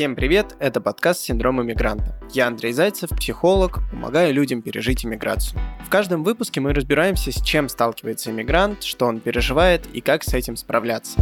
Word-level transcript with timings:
Всем 0.00 0.16
привет, 0.16 0.56
это 0.60 0.80
подкаст 0.80 1.20
«Синдром 1.20 1.60
иммигранта». 1.60 2.18
Я 2.32 2.46
Андрей 2.46 2.72
Зайцев, 2.72 3.10
психолог, 3.10 3.80
помогаю 3.90 4.32
людям 4.32 4.62
пережить 4.62 5.04
иммиграцию. 5.04 5.60
В 5.84 5.90
каждом 5.90 6.24
выпуске 6.24 6.58
мы 6.58 6.72
разбираемся, 6.72 7.30
с 7.30 7.42
чем 7.42 7.68
сталкивается 7.68 8.30
иммигрант, 8.30 8.82
что 8.82 9.04
он 9.04 9.20
переживает 9.20 9.86
и 9.92 10.00
как 10.00 10.24
с 10.24 10.32
этим 10.32 10.56
справляться. 10.56 11.20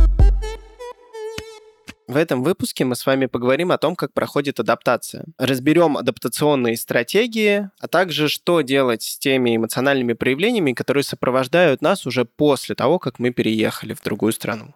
В 2.08 2.16
этом 2.16 2.42
выпуске 2.42 2.86
мы 2.86 2.96
с 2.96 3.04
вами 3.04 3.26
поговорим 3.26 3.70
о 3.70 3.76
том, 3.76 3.94
как 3.94 4.14
проходит 4.14 4.60
адаптация. 4.60 5.26
Разберем 5.36 5.98
адаптационные 5.98 6.78
стратегии, 6.78 7.68
а 7.80 7.86
также 7.86 8.28
что 8.28 8.62
делать 8.62 9.02
с 9.02 9.18
теми 9.18 9.56
эмоциональными 9.56 10.14
проявлениями, 10.14 10.72
которые 10.72 11.02
сопровождают 11.02 11.82
нас 11.82 12.06
уже 12.06 12.24
после 12.24 12.74
того, 12.74 12.98
как 12.98 13.18
мы 13.18 13.30
переехали 13.30 13.92
в 13.92 14.02
другую 14.02 14.32
страну. 14.32 14.74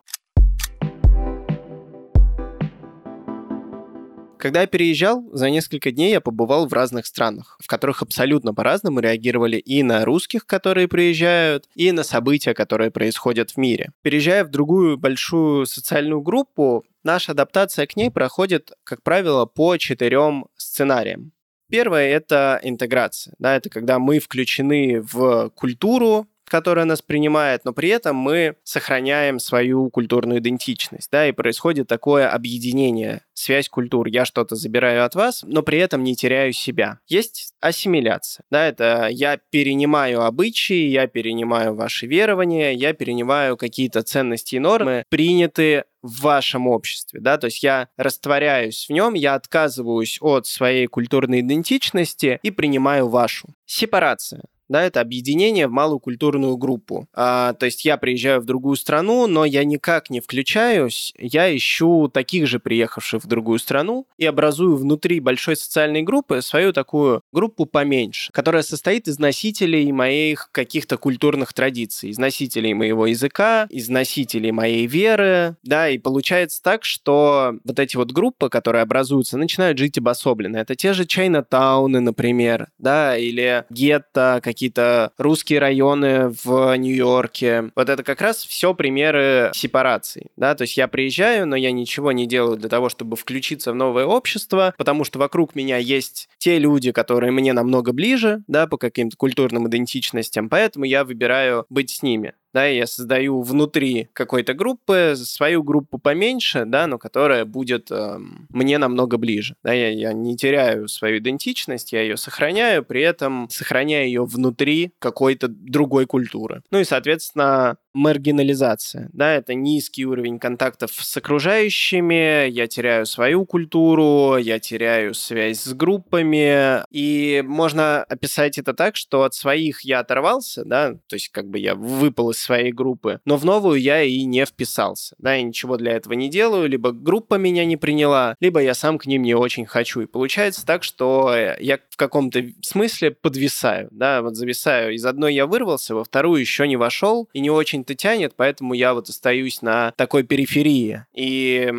Когда 4.43 4.63
я 4.63 4.67
переезжал, 4.67 5.25
за 5.33 5.51
несколько 5.51 5.93
дней 5.93 6.11
я 6.11 6.21
побывал 6.21 6.67
в 6.67 6.73
разных 6.73 7.07
странах, 7.07 7.57
в 7.63 7.69
которых 7.69 8.03
абсолютно 8.03 8.53
по-разному 8.53 8.99
реагировали 8.99 9.57
и 9.57 9.85
на 9.85 10.05
русских, 10.05 10.47
которые 10.47 10.89
приезжают, 10.89 11.69
и 11.77 11.93
на 11.93 12.03
события, 12.03 12.53
которые 12.53 12.91
происходят 12.91 13.53
в 13.53 13.57
мире. 13.57 13.93
Переезжая 14.03 14.45
в 14.45 14.49
другую 14.49 14.99
большую 14.99 15.67
социальную 15.67 16.23
группу, 16.23 16.85
наша 17.05 17.31
адаптация 17.31 17.87
к 17.87 17.95
ней 17.95 18.11
проходит, 18.11 18.73
как 18.83 19.05
правило, 19.05 19.47
по 19.47 19.77
четырем 19.77 20.47
сценариям. 20.57 21.31
Первое— 21.71 22.09
это 22.11 22.59
интеграция. 22.65 23.35
Да, 23.39 23.55
это 23.55 23.71
когда 23.71 24.01
мы 24.01 24.19
включены 24.19 25.03
в 25.03 25.51
культуру, 25.51 26.27
которая 26.45 26.85
нас 26.85 27.03
принимает, 27.03 27.65
но 27.65 27.73
при 27.73 27.89
этом 27.89 28.17
мы 28.17 28.57
сохраняем 28.65 29.39
свою 29.39 29.91
культурную 29.91 30.41
идентичность, 30.41 31.11
да, 31.11 31.27
и 31.27 31.33
происходит 31.33 31.89
такое 31.89 32.29
объединение, 32.29 33.23
связь 33.35 33.69
культур. 33.69 34.07
Я 34.07 34.25
что-то 34.25 34.55
забираю 34.55 35.05
от 35.05 35.15
вас, 35.15 35.45
но 35.47 35.63
при 35.63 35.79
этом 35.79 36.05
не 36.05 36.15
теряю 36.15 36.53
себя. 36.53 36.99
Есть 37.09 37.55
ассимиляция, 37.61 38.45
да, 38.51 38.67
это 38.67 39.09
я 39.11 39.39
перенимаю 39.51 40.23
обычаи, 40.23 40.87
я 40.89 41.07
перенимаю 41.07 41.75
ваши 41.75 42.07
верования, 42.07 42.73
я 42.73 42.93
перенимаю 42.93 43.57
какие-то 43.57 44.03
ценности 44.03 44.57
и 44.57 44.59
нормы, 44.59 45.05
принятые 45.09 45.85
в 46.03 46.23
вашем 46.23 46.67
обществе, 46.67 47.21
да, 47.21 47.39
то 47.39 47.47
есть 47.47 47.63
я 47.63 47.89
растворяюсь 47.97 48.87
в 48.89 48.93
нем, 48.93 49.15
я 49.15 49.35
отказываюсь 49.35 50.19
от 50.21 50.47
своей 50.47 50.87
культурной 50.87 51.41
идентичности 51.41 52.41
и 52.43 52.51
принимаю 52.51 53.09
вашу. 53.09 53.49
Сепарация 53.67 54.43
да, 54.73 54.83
это 54.83 55.01
объединение 55.01 55.69
в 55.69 55.71
малую 55.71 56.01
культурную 56.01 56.57
группу. 56.57 57.07
А, 57.15 57.53
то 57.55 57.67
есть 57.67 57.85
я 57.85 57.97
приезжаю 57.97 58.41
в 58.41 58.45
другую 58.45 58.77
страну, 58.77 59.27
но 59.27 59.45
я 59.45 59.65
никак 59.65 60.11
не 60.11 60.21
включаюсь, 60.21 61.13
я 61.19 61.55
ищу 61.55 62.09
таких 62.09 62.47
же 62.47 62.59
приехавших 62.59 63.23
в 63.23 63.27
другую 63.27 63.59
страну 63.59 64.07
и 64.19 64.27
образую 64.27 64.77
внутри 64.77 65.21
большой 65.21 65.57
социальной 65.57 66.03
группы 66.03 66.43
свою 66.43 66.73
такую 66.73 67.23
группу 67.33 67.67
поменьше, 67.67 68.33
которая 68.33 68.63
состоит 68.63 69.09
из 69.09 69.19
носителей 69.19 69.91
моих 69.93 70.49
каких-то 70.53 70.97
культурных 70.97 71.53
традиций, 71.53 72.11
из 72.11 72.19
носителей 72.19 72.73
моего 72.73 73.07
языка, 73.07 73.67
из 73.71 73.89
носителей 73.89 74.51
моей 74.51 74.87
веры, 74.87 75.57
да, 75.63 75.89
и 75.89 75.99
получается 75.99 76.63
так, 76.63 76.85
что 76.85 77.55
вот 77.65 77.79
эти 77.79 77.97
вот 77.97 78.13
группы, 78.13 78.49
которые 78.49 78.83
образуются, 78.83 79.37
начинают 79.37 79.79
жить 79.79 79.99
обособленно. 79.99 80.57
Это 80.57 80.75
те 80.75 80.93
же 80.93 81.05
Чайна-тауны, 81.05 82.01
например, 82.01 82.69
да, 82.79 83.17
или 83.17 83.65
гетто, 83.71 84.41
какие 84.43 84.62
какие-то 84.63 85.11
русские 85.19 85.59
районы 85.59 86.33
в 86.45 86.77
Нью-Йорке. 86.77 87.73
Вот 87.75 87.89
это 87.89 88.05
как 88.05 88.21
раз 88.21 88.45
все 88.45 88.75
примеры 88.75 89.51
сепарации, 89.55 90.31
да, 90.37 90.55
то 90.55 90.63
есть 90.63 90.77
я 90.77 90.87
приезжаю, 90.87 91.49
но 91.49 91.57
я 91.57 91.73
ничего 91.73 92.13
не 92.13 92.27
делаю 92.29 92.57
для 92.57 92.69
того, 92.69 92.89
чтобы 92.89 93.17
включиться 93.17 93.73
в 93.73 93.75
новое 93.75 94.05
общество, 94.05 94.73
потому 94.79 95.03
что 95.03 95.19
вокруг 95.19 95.57
меня 95.57 95.79
есть 95.79 96.29
те 96.39 96.61
люди, 96.61 96.93
которые 96.93 97.33
мне 97.33 97.53
намного 97.53 97.93
ближе, 97.93 98.45
да, 98.47 98.69
по 98.69 98.79
каким-то 98.79 99.17
культурным 99.17 99.67
идентичностям, 99.67 100.49
поэтому 100.49 100.85
я 100.85 101.05
выбираю 101.05 101.67
быть 101.69 101.91
с 101.91 102.03
ними 102.05 102.35
да, 102.53 102.67
я 102.67 102.87
создаю 102.87 103.43
внутри 103.43 104.09
какой-то 104.13 104.55
группы 104.55 105.15
свою 105.17 105.63
группу 105.63 105.99
поменьше, 105.99 106.65
да, 106.67 106.87
но 106.87 106.99
которая 106.99 107.45
будет 107.45 107.91
э, 107.91 108.19
мне 108.51 108.79
намного 108.79 109.17
ближе, 109.17 109.57
да, 109.63 109.73
я, 109.73 109.91
я 109.91 110.13
не 110.13 110.37
теряю 110.37 110.89
свою 110.89 111.19
идентичность, 111.19 111.93
я 111.93 112.03
ее 112.03 112.17
сохраняю, 112.17 112.85
при 112.85 113.03
этом 113.03 113.49
сохраняя 113.51 114.05
ее 114.05 114.25
внутри 114.25 114.93
какой-то 114.99 115.49
другой 115.49 116.07
культуры. 116.07 116.63
Ну 116.71 116.81
и, 116.81 116.85
соответственно, 116.85 117.77
маргинализация, 117.95 119.11
да, 119.13 119.35
это 119.35 119.55
низкий 119.55 120.07
уровень 120.07 120.39
контактов 120.39 120.91
с 120.93 121.17
окружающими, 121.17 122.49
я 122.49 122.67
теряю 122.67 123.07
свою 123.07 123.45
культуру, 123.45 124.37
я 124.37 124.59
теряю 124.59 125.15
связь 125.15 125.61
с 125.61 125.75
группами, 125.75 126.85
и 126.91 127.43
можно 127.47 128.03
описать 128.05 128.59
это 128.59 128.73
так, 128.75 128.97
что 128.97 129.25
от 129.25 129.35
своих 129.35 129.83
я 129.83 130.01
оторвался, 130.01 130.65
да, 130.65 130.93
то 131.07 131.17
есть 131.17 131.29
как 131.29 131.49
бы 131.49 131.59
я 131.59 131.75
выпал 131.75 132.31
из 132.31 132.42
своей 132.43 132.73
группы, 132.73 133.21
но 133.25 133.37
в 133.37 133.45
новую 133.45 133.81
я 133.81 134.03
и 134.03 134.25
не 134.25 134.45
вписался, 134.45 135.15
да, 135.19 135.35
я 135.35 135.43
ничего 135.43 135.77
для 135.77 135.93
этого 135.93 136.15
не 136.15 136.29
делаю, 136.29 136.69
либо 136.69 136.93
группа 136.93 137.35
меня 137.35 137.65
не 137.65 137.77
приняла, 137.77 138.37
либо 138.41 138.61
я 138.61 138.75
сам 138.75 138.99
к 138.99 139.07
ним 139.07 139.23
не 139.23 139.35
очень 139.35 139.67
хочу, 139.67 140.03
и 140.03 140.07
получается 140.07 140.65
так, 140.65 140.83
что 140.85 141.35
я 141.59 141.79
в 141.91 141.97
каком-то 141.97 142.45
смысле 142.63 143.11
подвисаю, 143.11 143.89
да, 143.91 144.23
вот 144.23 144.37
зависаю, 144.37 144.95
из 144.95 145.05
одной 145.05 145.35
я 145.35 145.47
вырвался, 145.47 145.95
во 145.95 146.05
вторую 146.05 146.41
еще 146.41 146.69
не 146.69 146.77
вошел, 146.77 147.29
и 147.33 147.41
не 147.41 147.51
очень 147.51 147.63
очень-то 147.63 147.95
тянет, 147.95 148.35
поэтому 148.37 148.75
я 148.75 148.93
вот 148.93 149.09
остаюсь 149.09 149.63
на 149.63 149.93
такой 149.97 150.25
периферии. 150.25 151.07
И 151.15 151.73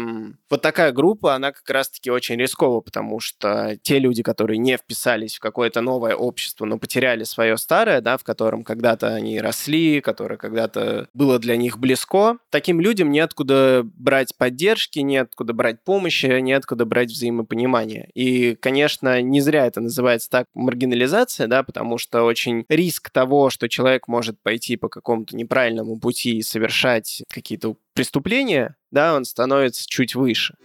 вот 0.50 0.62
такая 0.62 0.92
группа, 0.92 1.36
она 1.36 1.52
как 1.52 1.70
раз-таки 1.70 2.10
очень 2.10 2.38
рискова, 2.38 2.82
потому 2.82 3.20
что 3.20 3.78
те 3.82 4.00
люди, 4.00 4.24
которые 4.24 4.58
не 4.58 4.78
вписались 4.78 5.36
в 5.36 5.40
какое-то 5.40 5.82
новое 5.82 6.16
общество, 6.16 6.66
но 6.66 6.78
потеряли 6.80 7.24
свое 7.26 7.58
старое, 7.58 8.02
да, 8.02 8.18
в 8.18 8.24
котором 8.24 8.64
когда-то 8.64 9.14
они 9.14 9.40
росли, 9.40 10.02
которое 10.02 10.38
когда-то 10.54 11.08
было 11.14 11.40
для 11.40 11.58
них 11.58 11.80
близко, 11.80 12.38
таким 12.50 12.80
людям 12.80 13.12
неоткуда 13.12 13.82
брать 13.84 14.38
поддержки, 14.38 15.00
неоткуда 15.00 15.54
брать 15.54 15.84
помощи, 15.84 16.40
неоткуда 16.40 16.86
брать 16.86 17.10
взаимопонимание. 17.10 18.10
И, 18.14 18.56
конечно, 18.56 19.22
не 19.22 19.42
зря 19.42 19.66
это 19.66 19.82
называется 19.82 20.30
так 20.30 20.46
маргинализация, 20.54 21.48
да, 21.48 21.64
потому 21.64 21.98
что 21.98 22.24
очень 22.24 22.66
риск 22.70 23.10
того, 23.10 23.50
что 23.50 23.68
человек 23.68 24.08
может 24.08 24.40
пойти 24.42 24.78
по 24.78 24.90
какому-то 24.90 25.36
неправильному 25.36 25.74
правильному 25.74 26.00
пути 26.00 26.42
совершать 26.42 27.24
какие-то 27.30 27.76
преступления, 27.94 28.76
да, 28.92 29.16
он 29.16 29.26
становится 29.26 29.88
чуть 29.88 30.16
выше. 30.16 30.56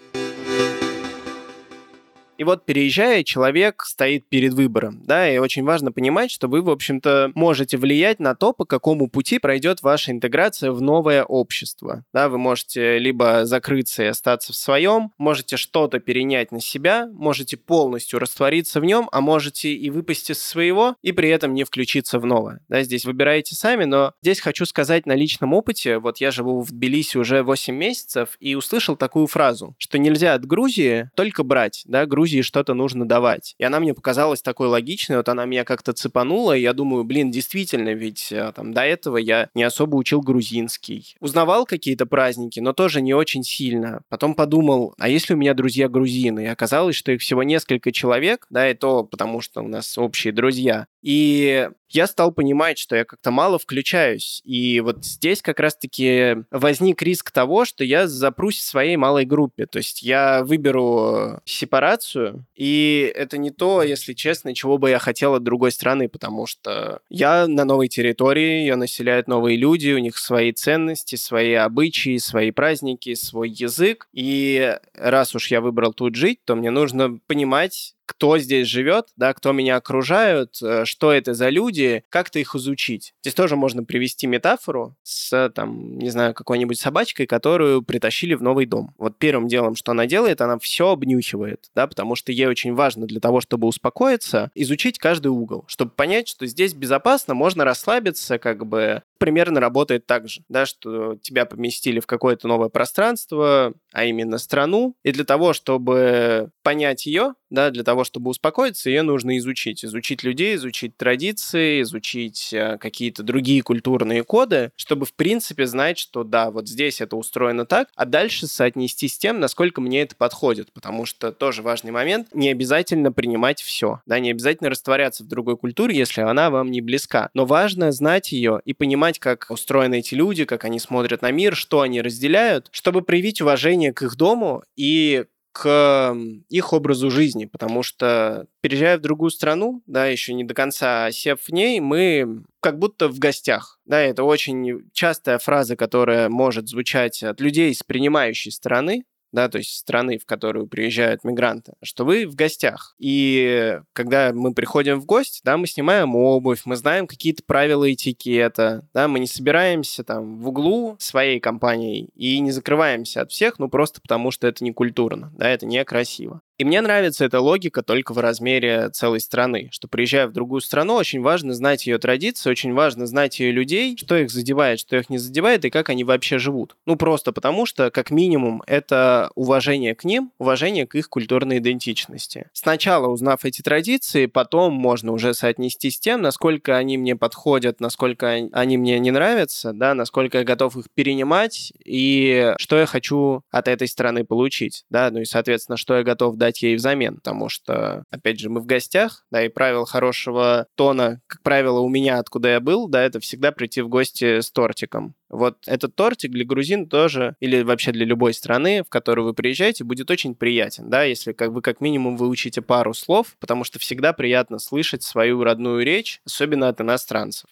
И 2.38 2.44
вот 2.44 2.64
переезжая, 2.64 3.24
человек 3.24 3.82
стоит 3.84 4.28
перед 4.28 4.54
выбором, 4.54 5.02
да, 5.04 5.28
и 5.28 5.38
очень 5.38 5.64
важно 5.64 5.90
понимать, 5.90 6.30
что 6.30 6.46
вы, 6.46 6.62
в 6.62 6.70
общем-то, 6.70 7.32
можете 7.34 7.76
влиять 7.76 8.20
на 8.20 8.36
то, 8.36 8.52
по 8.52 8.64
какому 8.64 9.08
пути 9.08 9.40
пройдет 9.40 9.82
ваша 9.82 10.12
интеграция 10.12 10.70
в 10.70 10.80
новое 10.80 11.24
общество, 11.24 12.04
да, 12.12 12.28
вы 12.28 12.38
можете 12.38 12.98
либо 12.98 13.44
закрыться 13.44 14.04
и 14.04 14.06
остаться 14.06 14.52
в 14.52 14.56
своем, 14.56 15.10
можете 15.18 15.56
что-то 15.56 15.98
перенять 15.98 16.52
на 16.52 16.60
себя, 16.60 17.08
можете 17.12 17.56
полностью 17.56 18.20
раствориться 18.20 18.80
в 18.80 18.84
нем, 18.84 19.08
а 19.10 19.20
можете 19.20 19.74
и 19.74 19.90
выпасть 19.90 20.30
из 20.30 20.40
своего, 20.40 20.94
и 21.02 21.10
при 21.10 21.30
этом 21.30 21.54
не 21.54 21.64
включиться 21.64 22.20
в 22.20 22.24
новое, 22.24 22.60
да, 22.68 22.84
здесь 22.84 23.04
выбираете 23.04 23.56
сами, 23.56 23.82
но 23.82 24.12
здесь 24.22 24.38
хочу 24.38 24.64
сказать 24.64 25.06
на 25.06 25.16
личном 25.16 25.54
опыте, 25.54 25.98
вот 25.98 26.18
я 26.18 26.30
живу 26.30 26.60
в 26.60 26.70
Тбилиси 26.70 27.18
уже 27.18 27.42
8 27.42 27.74
месяцев 27.74 28.36
и 28.38 28.54
услышал 28.54 28.94
такую 28.94 29.26
фразу, 29.26 29.74
что 29.76 29.98
нельзя 29.98 30.34
от 30.34 30.46
Грузии 30.46 31.10
только 31.16 31.42
брать, 31.42 31.82
да, 31.84 32.06
Грузия 32.06 32.27
Грузии 32.28 32.42
что-то 32.42 32.74
нужно 32.74 33.08
давать. 33.08 33.54
И 33.58 33.64
она 33.64 33.80
мне 33.80 33.94
показалась 33.94 34.42
такой 34.42 34.68
логичной, 34.68 35.16
вот 35.16 35.28
она 35.30 35.46
меня 35.46 35.64
как-то 35.64 35.94
цепанула, 35.94 36.56
и 36.56 36.60
я 36.60 36.74
думаю, 36.74 37.04
блин, 37.04 37.30
действительно, 37.30 37.94
ведь 37.94 38.30
э, 38.30 38.52
там 38.54 38.74
до 38.74 38.82
этого 38.82 39.16
я 39.16 39.48
не 39.54 39.62
особо 39.62 39.96
учил 39.96 40.20
грузинский. 40.20 41.16
Узнавал 41.20 41.64
какие-то 41.64 42.04
праздники, 42.04 42.60
но 42.60 42.74
тоже 42.74 43.00
не 43.00 43.14
очень 43.14 43.42
сильно. 43.42 44.02
Потом 44.10 44.34
подумал, 44.34 44.94
а 44.98 45.08
если 45.08 45.32
у 45.32 45.36
меня 45.38 45.54
друзья 45.54 45.88
грузины? 45.88 46.44
И 46.44 46.46
оказалось, 46.46 46.96
что 46.96 47.12
их 47.12 47.22
всего 47.22 47.42
несколько 47.42 47.92
человек, 47.92 48.46
да, 48.50 48.70
и 48.70 48.74
то 48.74 49.04
потому, 49.04 49.40
что 49.40 49.62
у 49.62 49.68
нас 49.68 49.96
общие 49.96 50.32
друзья. 50.32 50.86
И 51.02 51.70
я 51.90 52.06
стал 52.06 52.32
понимать, 52.32 52.78
что 52.78 52.96
я 52.96 53.04
как-то 53.04 53.30
мало 53.30 53.58
включаюсь. 53.58 54.40
И 54.44 54.80
вот 54.80 55.04
здесь 55.04 55.42
как 55.42 55.60
раз-таки 55.60 56.36
возник 56.50 57.02
риск 57.02 57.30
того, 57.30 57.64
что 57.64 57.84
я 57.84 58.06
запрусь 58.06 58.58
в 58.58 58.64
своей 58.64 58.96
малой 58.96 59.24
группе. 59.24 59.66
То 59.66 59.78
есть 59.78 60.02
я 60.02 60.44
выберу 60.44 61.40
сепарацию, 61.44 62.46
и 62.54 63.12
это 63.14 63.38
не 63.38 63.50
то, 63.50 63.82
если 63.82 64.12
честно, 64.12 64.54
чего 64.54 64.78
бы 64.78 64.90
я 64.90 64.98
хотел 64.98 65.34
от 65.34 65.42
другой 65.42 65.72
страны, 65.72 66.08
потому 66.08 66.46
что 66.46 67.00
я 67.08 67.46
на 67.46 67.64
новой 67.64 67.88
территории, 67.88 68.60
ее 68.60 68.76
населяют 68.76 69.28
новые 69.28 69.56
люди, 69.56 69.90
у 69.90 69.98
них 69.98 70.18
свои 70.18 70.52
ценности, 70.52 71.16
свои 71.16 71.54
обычаи, 71.54 72.18
свои 72.18 72.50
праздники, 72.50 73.14
свой 73.14 73.50
язык. 73.50 74.08
И 74.12 74.76
раз 74.94 75.34
уж 75.34 75.50
я 75.50 75.60
выбрал 75.60 75.92
тут 75.92 76.14
жить, 76.14 76.40
то 76.44 76.54
мне 76.54 76.70
нужно 76.70 77.18
понимать, 77.26 77.94
кто 78.18 78.36
здесь 78.38 78.66
живет, 78.66 79.10
да, 79.16 79.32
кто 79.32 79.52
меня 79.52 79.76
окружают, 79.76 80.58
э, 80.60 80.84
что 80.84 81.12
это 81.12 81.34
за 81.34 81.50
люди, 81.50 82.02
как-то 82.08 82.40
их 82.40 82.56
изучить. 82.56 83.14
Здесь 83.22 83.34
тоже 83.34 83.54
можно 83.54 83.84
привести 83.84 84.26
метафору 84.26 84.96
с, 85.04 85.50
там, 85.54 85.98
не 85.98 86.10
знаю, 86.10 86.34
какой-нибудь 86.34 86.80
собачкой, 86.80 87.26
которую 87.26 87.82
притащили 87.82 88.34
в 88.34 88.42
новый 88.42 88.66
дом. 88.66 88.92
Вот 88.98 89.18
первым 89.18 89.46
делом, 89.46 89.76
что 89.76 89.92
она 89.92 90.06
делает, 90.06 90.40
она 90.40 90.58
все 90.58 90.90
обнюхивает, 90.90 91.70
да, 91.76 91.86
потому 91.86 92.16
что 92.16 92.32
ей 92.32 92.46
очень 92.46 92.74
важно 92.74 93.06
для 93.06 93.20
того, 93.20 93.40
чтобы 93.40 93.68
успокоиться, 93.68 94.50
изучить 94.56 94.98
каждый 94.98 95.28
угол, 95.28 95.64
чтобы 95.68 95.92
понять, 95.92 96.26
что 96.26 96.44
здесь 96.46 96.74
безопасно, 96.74 97.34
можно 97.34 97.64
расслабиться, 97.64 98.38
как 98.40 98.66
бы 98.66 99.02
примерно 99.18 99.60
работает 99.60 100.06
так 100.06 100.28
же, 100.28 100.42
да, 100.48 100.66
что 100.66 101.16
тебя 101.16 101.44
поместили 101.44 102.00
в 102.00 102.06
какое-то 102.06 102.48
новое 102.48 102.68
пространство, 102.68 103.74
а 103.92 104.04
именно 104.04 104.38
страну, 104.38 104.94
и 105.02 105.12
для 105.12 105.24
того, 105.24 105.52
чтобы 105.52 106.50
понять 106.62 107.06
ее, 107.06 107.34
да, 107.50 107.70
для 107.70 107.82
того, 107.82 108.04
чтобы 108.04 108.30
успокоиться, 108.30 108.90
ее 108.90 109.02
нужно 109.02 109.38
изучить. 109.38 109.84
Изучить 109.84 110.22
людей, 110.22 110.56
изучить 110.56 110.96
традиции, 110.96 111.82
изучить 111.82 112.52
э, 112.52 112.76
какие-то 112.78 113.22
другие 113.22 113.62
культурные 113.62 114.22
коды, 114.22 114.70
чтобы, 114.76 115.06
в 115.06 115.14
принципе, 115.14 115.66
знать, 115.66 115.98
что 115.98 116.24
да, 116.24 116.50
вот 116.50 116.68
здесь 116.68 117.00
это 117.00 117.16
устроено 117.16 117.64
так, 117.64 117.88
а 117.94 118.04
дальше 118.04 118.46
соотнести 118.46 119.08
с 119.08 119.16
тем, 119.18 119.40
насколько 119.40 119.80
мне 119.80 120.02
это 120.02 120.14
подходит, 120.14 120.72
потому 120.72 121.06
что 121.06 121.32
тоже 121.32 121.62
важный 121.62 121.90
момент, 121.90 122.28
не 122.34 122.50
обязательно 122.50 123.12
принимать 123.12 123.62
все, 123.62 124.02
да, 124.06 124.18
не 124.18 124.30
обязательно 124.30 124.70
растворяться 124.70 125.24
в 125.24 125.28
другой 125.28 125.56
культуре, 125.56 125.96
если 125.96 126.20
она 126.20 126.50
вам 126.50 126.70
не 126.70 126.80
близка, 126.80 127.30
но 127.32 127.46
важно 127.46 127.92
знать 127.92 128.32
ее 128.32 128.60
и 128.64 128.74
понимать, 128.74 129.07
как 129.16 129.46
устроены 129.48 130.00
эти 130.00 130.14
люди, 130.14 130.44
как 130.44 130.64
они 130.64 130.78
смотрят 130.78 131.22
на 131.22 131.30
мир, 131.30 131.56
что 131.56 131.80
они 131.80 132.02
разделяют, 132.02 132.68
чтобы 132.72 133.02
проявить 133.02 133.40
уважение 133.40 133.92
к 133.92 134.02
их 134.02 134.16
дому 134.16 134.62
и 134.76 135.24
к 135.52 136.14
их 136.50 136.72
образу 136.72 137.10
жизни, 137.10 137.46
потому 137.46 137.82
что 137.82 138.46
переезжая 138.60 138.98
в 138.98 139.00
другую 139.00 139.30
страну, 139.30 139.82
да, 139.86 140.06
еще 140.06 140.32
не 140.34 140.44
до 140.44 140.54
конца 140.54 141.10
сев 141.10 141.40
в 141.42 141.52
ней, 141.52 141.80
мы 141.80 142.44
как 142.60 142.78
будто 142.78 143.08
в 143.08 143.18
гостях. 143.18 143.80
Да, 143.84 144.00
это 144.00 144.22
очень 144.22 144.88
частая 144.92 145.38
фраза, 145.38 145.74
которая 145.74 146.28
может 146.28 146.68
звучать 146.68 147.22
от 147.22 147.40
людей 147.40 147.74
с 147.74 147.82
принимающей 147.82 148.52
стороны, 148.52 149.04
да, 149.32 149.48
то 149.48 149.58
есть 149.58 149.74
страны, 149.74 150.18
в 150.18 150.26
которую 150.26 150.66
приезжают 150.66 151.24
мигранты, 151.24 151.72
что 151.82 152.04
вы 152.04 152.26
в 152.26 152.34
гостях. 152.34 152.94
И 152.98 153.80
когда 153.92 154.32
мы 154.32 154.54
приходим 154.54 155.00
в 155.00 155.06
гости, 155.06 155.40
да, 155.44 155.56
мы 155.56 155.66
снимаем 155.66 156.14
обувь, 156.14 156.62
мы 156.64 156.76
знаем 156.76 157.06
какие-то 157.06 157.42
правила 157.44 157.92
этикета, 157.92 158.86
да, 158.94 159.08
мы 159.08 159.18
не 159.20 159.26
собираемся 159.26 160.04
там 160.04 160.38
в 160.38 160.48
углу 160.48 160.96
своей 160.98 161.40
компании 161.40 162.08
и 162.14 162.38
не 162.40 162.50
закрываемся 162.50 163.22
от 163.22 163.30
всех, 163.30 163.58
ну, 163.58 163.68
просто 163.68 164.00
потому 164.00 164.30
что 164.30 164.46
это 164.46 164.64
не 164.64 164.72
культурно, 164.72 165.32
да, 165.36 165.48
это 165.48 165.66
некрасиво. 165.66 166.40
И 166.58 166.64
мне 166.64 166.80
нравится 166.80 167.24
эта 167.24 167.40
логика 167.40 167.82
только 167.82 168.12
в 168.12 168.18
размере 168.18 168.90
целой 168.90 169.20
страны, 169.20 169.68
что 169.70 169.86
приезжая 169.86 170.26
в 170.26 170.32
другую 170.32 170.60
страну, 170.60 170.94
очень 170.94 171.22
важно 171.22 171.54
знать 171.54 171.86
ее 171.86 171.98
традиции, 171.98 172.50
очень 172.50 172.74
важно 172.74 173.06
знать 173.06 173.38
ее 173.38 173.52
людей, 173.52 173.96
что 173.96 174.16
их 174.16 174.28
задевает, 174.30 174.80
что 174.80 174.96
их 174.96 175.08
не 175.08 175.18
задевает 175.18 175.64
и 175.64 175.70
как 175.70 175.88
они 175.88 176.02
вообще 176.02 176.38
живут. 176.38 176.76
Ну, 176.84 176.96
просто 176.96 177.30
потому 177.30 177.64
что, 177.64 177.92
как 177.92 178.10
минимум, 178.10 178.64
это 178.66 179.30
уважение 179.36 179.94
к 179.94 180.02
ним, 180.02 180.32
уважение 180.38 180.84
к 180.88 180.96
их 180.96 181.08
культурной 181.08 181.58
идентичности. 181.58 182.50
Сначала 182.52 183.06
узнав 183.06 183.44
эти 183.44 183.62
традиции, 183.62 184.26
потом 184.26 184.72
можно 184.72 185.12
уже 185.12 185.34
соотнести 185.34 185.92
с 185.92 186.00
тем, 186.00 186.22
насколько 186.22 186.76
они 186.76 186.98
мне 186.98 187.14
подходят, 187.14 187.78
насколько 187.78 188.30
они 188.30 188.76
мне 188.76 188.98
не 188.98 189.12
нравятся, 189.12 189.72
да, 189.72 189.94
насколько 189.94 190.38
я 190.38 190.44
готов 190.44 190.76
их 190.76 190.86
перенимать 190.92 191.72
и 191.84 192.54
что 192.58 192.80
я 192.80 192.86
хочу 192.86 193.42
от 193.52 193.68
этой 193.68 193.86
страны 193.86 194.24
получить, 194.24 194.84
да, 194.90 195.08
ну 195.12 195.20
и, 195.20 195.24
соответственно, 195.24 195.76
что 195.76 195.96
я 195.96 196.02
готов 196.02 196.34
дать 196.34 196.47
дать 196.48 196.62
ей 196.62 196.76
взамен, 196.76 197.16
потому 197.16 197.50
что, 197.50 198.04
опять 198.10 198.40
же, 198.40 198.48
мы 198.48 198.60
в 198.60 198.66
гостях, 198.66 199.26
да, 199.30 199.44
и 199.44 199.50
правил 199.50 199.84
хорошего 199.84 200.66
тона, 200.76 201.20
как 201.26 201.42
правило, 201.42 201.80
у 201.80 201.88
меня, 201.90 202.18
откуда 202.18 202.48
я 202.48 202.60
был, 202.60 202.88
да, 202.88 203.02
это 203.02 203.20
всегда 203.20 203.52
прийти 203.52 203.82
в 203.82 203.88
гости 203.88 204.40
с 204.40 204.50
тортиком. 204.50 205.14
Вот 205.28 205.58
этот 205.66 205.94
тортик 205.94 206.30
для 206.30 206.46
грузин 206.46 206.88
тоже, 206.88 207.36
или 207.40 207.62
вообще 207.62 207.92
для 207.92 208.06
любой 208.06 208.32
страны, 208.32 208.82
в 208.82 208.88
которую 208.88 209.26
вы 209.26 209.34
приезжаете, 209.34 209.84
будет 209.84 210.10
очень 210.10 210.34
приятен, 210.34 210.88
да, 210.88 211.02
если 211.02 211.32
как 211.32 211.50
вы 211.50 211.60
как 211.60 211.82
минимум 211.82 212.16
выучите 212.16 212.62
пару 212.62 212.94
слов, 212.94 213.36
потому 213.40 213.64
что 213.64 213.78
всегда 213.78 214.14
приятно 214.14 214.58
слышать 214.58 215.02
свою 215.02 215.44
родную 215.44 215.84
речь, 215.84 216.22
особенно 216.24 216.68
от 216.68 216.80
иностранцев. 216.80 217.50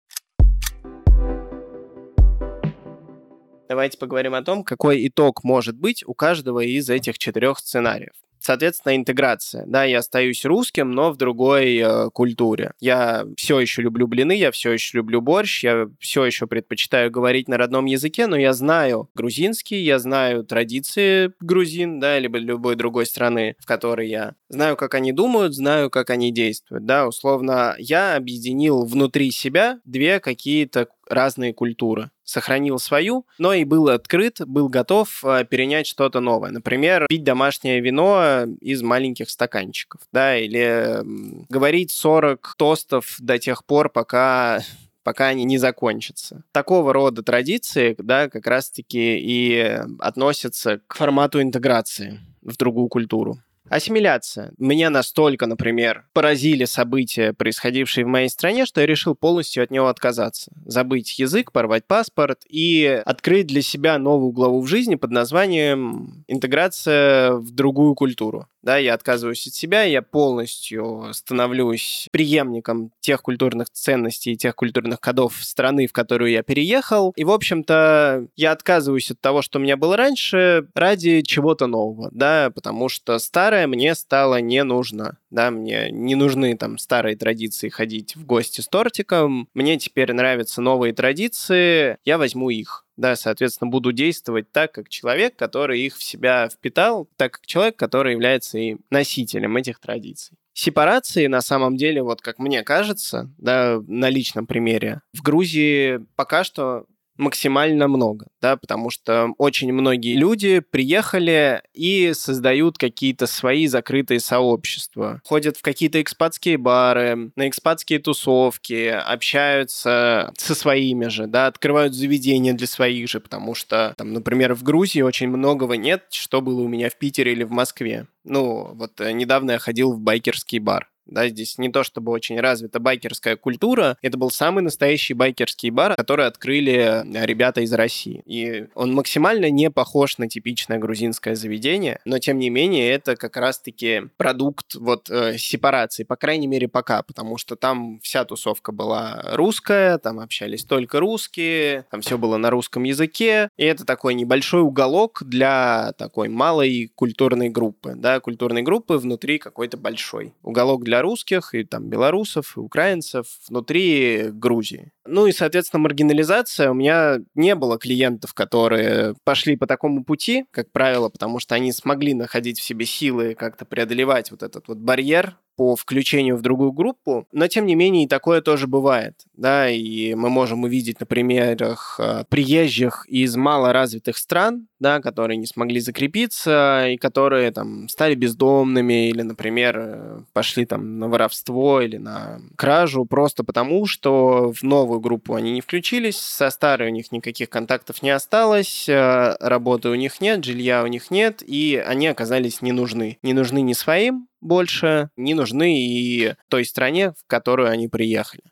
Давайте 3.69 3.99
поговорим 3.99 4.35
о 4.35 4.43
том, 4.43 4.65
какой 4.65 5.07
итог 5.07 5.45
может 5.45 5.77
быть 5.77 6.03
у 6.07 6.15
каждого 6.15 6.61
из 6.61 6.89
этих 6.89 7.19
четырех 7.19 7.59
сценариев. 7.59 8.15
Соответственно, 8.47 8.95
интеграция. 8.95 9.65
Да, 9.67 9.83
я 9.83 9.99
остаюсь 9.99 10.45
русским, 10.45 10.93
но 10.93 11.11
в 11.11 11.17
другой 11.17 11.79
э, 11.79 12.11
культуре. 12.11 12.75
Я 12.79 13.27
все 13.37 13.59
еще 13.59 13.83
люблю 13.83 14.07
блины, 14.07 14.37
я 14.37 14.53
все 14.53 14.71
еще 14.71 14.99
люблю 14.99 15.21
борщ, 15.21 15.65
я 15.65 15.89
все 15.99 16.25
еще 16.25 16.47
предпочитаю 16.47 17.11
говорить 17.11 17.49
на 17.49 17.57
родном 17.57 17.87
языке, 17.87 18.29
но 18.29 18.37
я 18.37 18.53
знаю 18.53 19.11
грузинский, 19.17 19.83
я 19.83 19.99
знаю 19.99 20.45
традиции 20.45 21.33
грузин, 21.41 21.99
да, 21.99 22.21
либо 22.21 22.39
любой 22.39 22.77
другой 22.77 23.07
страны, 23.07 23.57
в 23.59 23.67
которой 23.67 24.09
я. 24.09 24.37
Знаю, 24.49 24.77
как 24.77 24.95
они 24.95 25.11
думают, 25.11 25.53
знаю, 25.53 25.91
как 25.91 26.11
они 26.11 26.31
действуют. 26.31 26.87
Да, 26.87 27.09
условно, 27.09 27.75
я 27.79 28.15
объединил 28.15 28.85
внутри 28.85 29.33
себя 29.33 29.81
две 29.85 30.21
какие-то 30.21 30.87
разные 31.09 31.53
культуры 31.53 32.11
сохранил 32.27 32.79
свою, 32.79 33.25
но 33.39 33.55
и 33.55 33.65
был 33.65 33.89
открыт, 33.89 34.41
был 34.47 34.69
готов 34.69 35.25
э, 35.25 35.45
перенять 35.49 35.87
что-то 35.87 36.21
новое. 36.21 36.51
Например, 36.51 37.07
пить 37.09 37.25
домашнее 37.25 37.81
вино 37.81 38.45
из 38.61 38.83
маленьких 38.83 39.31
стаканчиков, 39.31 40.03
да, 40.13 40.37
или 40.37 41.01
говорить 41.49 41.93
40 41.93 42.55
тостов 42.59 43.17
до 43.21 43.39
тех 43.39 43.65
пор, 43.65 43.89
пока 43.89 44.61
пока 45.05 45.29
они 45.29 45.45
не 45.45 45.57
закончатся. 45.57 46.43
Такого 46.51 46.93
рода 46.93 47.23
традиции, 47.23 47.95
да, 47.97 48.29
как 48.29 48.47
раз-таки 48.49 49.19
и 49.19 49.81
относятся 50.01 50.81
к 50.89 50.97
формату 50.97 51.41
интеграции 51.41 52.19
в 52.43 52.57
другую 52.57 52.89
культуру. 52.89 53.39
Ассимиляция. 53.69 54.53
Меня 54.59 54.91
настолько, 54.91 55.47
например, 55.47 56.07
поразили 56.13 56.65
события, 56.65 57.33
происходившие 57.33 58.05
в 58.05 58.09
моей 58.09 58.29
стране, 58.29 58.65
что 58.65 58.81
я 58.81 58.87
решил 58.87 59.15
полностью 59.15 59.65
от 59.65 59.71
него 59.71 59.89
отказаться. 59.89 60.53
Забыть 60.65 61.19
язык, 61.19 61.53
порвать 61.53 61.87
паспорт 61.87 62.43
и 62.49 63.03
открыть 63.05 63.49
для 63.49 63.63
себя 63.63 63.99
новую 63.99 64.33
главу 64.33 64.61
в 64.61 64.67
жизни 64.67 64.95
под 64.95 65.11
названием 65.11 66.25
«Интеграция 66.29 67.33
в 67.33 67.51
другую 67.51 67.95
культуру» 67.95 68.47
да, 68.67 68.79
я 68.79 68.95
отказываюсь 68.95 69.47
от 69.47 69.55
себя, 69.55 69.85
я 69.85 70.03
полностью 70.03 71.11
становлюсь 71.13 72.09
преемником 72.11 72.91
тех 72.99 73.23
культурных 73.23 73.71
ценностей 73.71 74.33
и 74.33 74.37
тех 74.37 74.57
культурных 74.57 75.01
кодов 75.01 75.37
страны, 75.41 75.87
в 75.87 75.93
которую 75.93 76.33
я 76.33 76.43
переехал. 76.43 77.13
И, 77.15 77.23
в 77.23 77.31
общем-то, 77.31 78.27
я 78.35 78.51
отказываюсь 78.51 79.13
от 79.13 79.21
того, 79.21 79.41
что 79.41 79.61
у 79.61 79.63
меня 79.63 79.77
было 79.77 79.97
раньше, 79.97 80.67
ради 80.75 81.23
чего-то 81.23 81.69
нового, 81.69 82.11
да, 82.11 82.51
потому 82.53 82.89
что 82.89 83.21
старое 83.21 83.56
мне 83.65 83.95
стало 83.95 84.41
не 84.41 84.63
нужно, 84.65 85.19
да, 85.31 85.51
мне 85.51 85.91
не 85.91 86.15
нужны 86.15 86.57
там 86.57 86.79
старые 86.79 87.17
традиции 87.17 87.69
ходить 87.69 88.17
в 88.17 88.27
гости 88.27 88.61
с 88.61 88.69
тортиком, 88.69 89.49
мне 89.55 89.79
теперь 89.79 90.13
нравятся 90.13 90.61
новые 90.61 90.93
традиции, 90.93 91.99
я 92.05 92.19
возьму 92.19 92.51
их. 92.51 92.85
Да, 92.97 93.15
соответственно, 93.15 93.71
буду 93.71 93.93
действовать 93.93 94.51
так, 94.53 94.73
как 94.73 94.89
человек, 94.89 95.37
который 95.37 95.81
их 95.81 95.97
в 95.97 96.03
себя 96.03 96.49
впитал, 96.49 97.09
так 97.17 97.33
как 97.33 97.47
человек, 97.47 97.77
который 97.77 98.13
является 98.13 98.59
и 98.59 98.77
носителем 98.91 99.57
этих 99.57 99.81
традиций. 99.81 100.39
Сепарации, 100.55 101.27
на 101.27 101.43
самом 101.43 101.77
деле, 101.77 102.03
вот 102.03 102.23
как 102.23 102.39
мне 102.39 102.63
кажется, 102.63 103.31
да, 103.37 103.79
на 103.87 104.09
личном 104.09 104.47
примере, 104.47 105.03
в 105.13 105.21
Грузии 105.21 106.01
пока 106.17 106.45
что 106.45 106.87
максимально 107.17 107.89
много, 107.89 108.27
да, 108.41 108.57
потому 108.57 108.91
что 108.91 109.31
очень 109.39 109.73
многие 109.73 110.17
люди 110.17 110.61
приехали 110.61 111.63
и 111.75 112.13
создают 112.15 112.79
какие-то 112.79 113.27
свои 113.27 113.67
закрытые 113.67 114.21
сообщества, 114.21 115.21
ходят 115.25 115.57
в 115.57 115.63
какие-то 115.63 116.01
экспатские 116.01 116.59
бары, 116.59 117.31
на 117.37 117.49
экспатские 117.49 117.99
тусовки, 117.99 118.89
общаются 118.89 120.33
со 120.37 120.55
своими 120.55 121.09
же, 121.09 121.27
да, 121.27 121.47
открывают 121.47 121.95
заведения 121.95 122.53
для 122.53 122.67
своих 122.67 123.09
же, 123.09 123.21
потому 123.21 123.55
что, 123.55 123.95
там, 123.97 124.13
например, 124.13 124.55
в 124.55 124.63
Грузии 124.63 125.01
очень 125.01 125.29
многого 125.29 125.77
нет, 125.77 126.05
что 126.11 126.41
было 126.41 126.61
у 126.61 126.69
меня 126.69 126.91
в 126.91 126.99
Питере 126.99 127.33
или 127.33 127.45
в 127.45 127.51
Москве. 127.51 128.07
Ну, 128.25 128.71
вот 128.75 129.01
э, 129.01 129.13
недавно 129.13 129.53
я 129.53 129.59
ходил 129.59 129.93
в 129.93 130.01
байкерский 130.01 130.59
бар, 130.59 130.89
Да, 131.07 131.29
здесь 131.29 131.59
не 131.59 131.71
то 131.71 131.83
чтобы 131.83 132.13
очень 132.13 132.39
развита 132.41 132.81
байкерская 132.81 133.37
культура, 133.37 133.97
это 134.03 134.19
был 134.19 134.31
самый 134.31 134.63
настоящий 134.63 135.15
байкерский 135.15 135.71
бар, 135.71 135.95
который 135.97 136.27
открыли 136.27 137.05
ребята 137.25 137.61
из 137.61 137.73
России. 137.73 138.23
И 138.27 138.67
он 138.75 138.93
максимально 138.93 139.51
не 139.51 139.71
похож 139.71 140.19
на 140.19 140.29
типичное 140.29 140.79
грузинское 140.79 141.35
заведение, 141.35 142.01
но 142.05 142.19
тем 142.19 142.39
не 142.39 142.51
менее 142.51 142.91
это 142.91 143.17
как 143.17 143.37
раз-таки 143.37 144.03
продукт 144.17 144.75
вот 144.75 145.09
э, 145.11 145.39
сепарации, 145.39 146.05
по 146.05 146.17
крайней 146.17 146.47
мере 146.47 146.69
пока, 146.69 147.03
потому 147.03 147.39
что 147.39 147.57
там 147.57 148.01
вся 148.03 148.25
тусовка 148.25 148.73
была 148.73 149.23
русская, 149.33 149.99
там 149.99 150.21
общались 150.21 150.65
только 150.65 151.01
русские, 151.01 151.87
там 151.91 152.01
все 152.01 152.19
было 152.19 152.37
на 152.37 152.51
русском 152.51 152.83
языке, 152.83 153.49
и 153.57 153.65
это 153.65 153.85
такой 153.85 154.15
небольшой 154.15 154.63
уголок 154.63 155.23
для 155.25 155.93
такой 155.99 156.29
малой 156.29 156.91
культурной 156.95 157.49
группы, 157.49 157.95
да, 157.97 158.21
культурной 158.21 158.63
группы 158.63 158.99
внутри 158.99 159.39
какой-то 159.39 159.77
большой. 159.77 160.35
Уголок 160.43 160.85
для 160.85 160.96
русских 161.03 161.55
и 161.55 161.65
там 161.65 161.89
белорусов, 161.89 162.57
и 162.57 162.61
украинцев 162.61 163.27
внутри 163.49 164.31
Грузии. 164.31 164.93
Ну 165.07 165.27
и, 165.27 165.33
соответственно, 165.33 165.83
маргинализация. 165.83 166.71
У 166.71 166.75
меня 166.75 167.19
не 167.35 167.55
было 167.55 167.79
клиентов, 167.79 168.35
которые 168.35 169.15
пошли 169.25 169.57
по 169.57 169.67
такому 169.67 170.05
пути, 170.05 170.45
как 170.51 170.73
правило, 170.73 171.09
потому 171.09 171.39
что 171.39 171.55
они 171.55 171.73
смогли 171.73 172.15
находить 172.15 172.59
в 172.59 172.63
себе 172.63 172.87
силы 172.87 173.35
как-то 173.35 173.65
преодолевать 173.65 174.31
вот 174.31 174.43
этот 174.43 174.69
вот 174.69 174.79
барьер 174.79 175.37
по 175.57 175.77
включению 175.77 176.37
в 176.37 176.43
другую 176.43 176.73
группу, 176.73 177.27
но 177.33 177.49
тем 177.49 177.67
не 177.67 177.75
менее 177.75 178.05
и 178.05 178.09
такое 178.09 178.41
тоже 178.41 178.67
бывает, 178.67 179.15
да, 179.35 179.69
и 179.71 180.15
мы 180.15 180.29
можем 180.29 180.65
увидеть 180.65 181.01
на 181.01 181.07
примерах 181.07 181.99
приезжих 182.29 183.07
из 183.09 183.37
малоразвитых 183.37 184.17
стран, 184.19 184.69
да, 184.79 185.01
которые 185.01 185.37
не 185.37 185.47
смогли 185.47 185.81
закрепиться 185.81 186.87
и 186.89 186.97
которые 186.97 187.51
там 187.51 187.89
стали 187.89 188.15
бездомными 188.15 189.09
или, 189.09 189.23
например, 189.23 190.25
пошли 190.33 190.67
там 190.67 190.99
на 190.99 191.09
воровство 191.09 191.81
или 191.81 191.97
на 191.97 192.41
кражу 192.57 193.05
просто 193.05 193.45
потому, 193.45 193.87
что 193.87 194.53
в 194.53 194.63
новую 194.63 195.01
группу 195.01 195.35
они 195.35 195.53
не 195.53 195.61
включились, 195.61 196.19
со 196.19 196.51
старой 196.51 196.89
у 196.89 196.93
них 196.93 197.13
никаких 197.13 197.49
контактов 197.49 198.03
не 198.03 198.11
осталось, 198.11 198.89
э, 198.89 199.37
работы 199.41 199.89
у 199.89 199.95
них 199.95 200.21
нет, 200.21 200.45
жилья 200.45 200.83
у 200.83 200.87
них 200.87 201.11
нет, 201.11 201.43
и 201.47 201.83
они 201.85 202.09
оказались 202.09 202.63
не 202.63 202.73
нужны. 202.73 203.19
Не 203.23 203.33
нужны 203.33 203.63
ни 203.63 203.73
своим, 203.73 204.29
больше 204.41 205.11
не 205.17 205.35
нужны 205.35 205.79
и 205.79 206.35
той 206.49 206.65
стране, 206.65 207.13
в 207.13 207.27
которую 207.27 207.71
они 207.71 207.89
приехали 207.89 208.43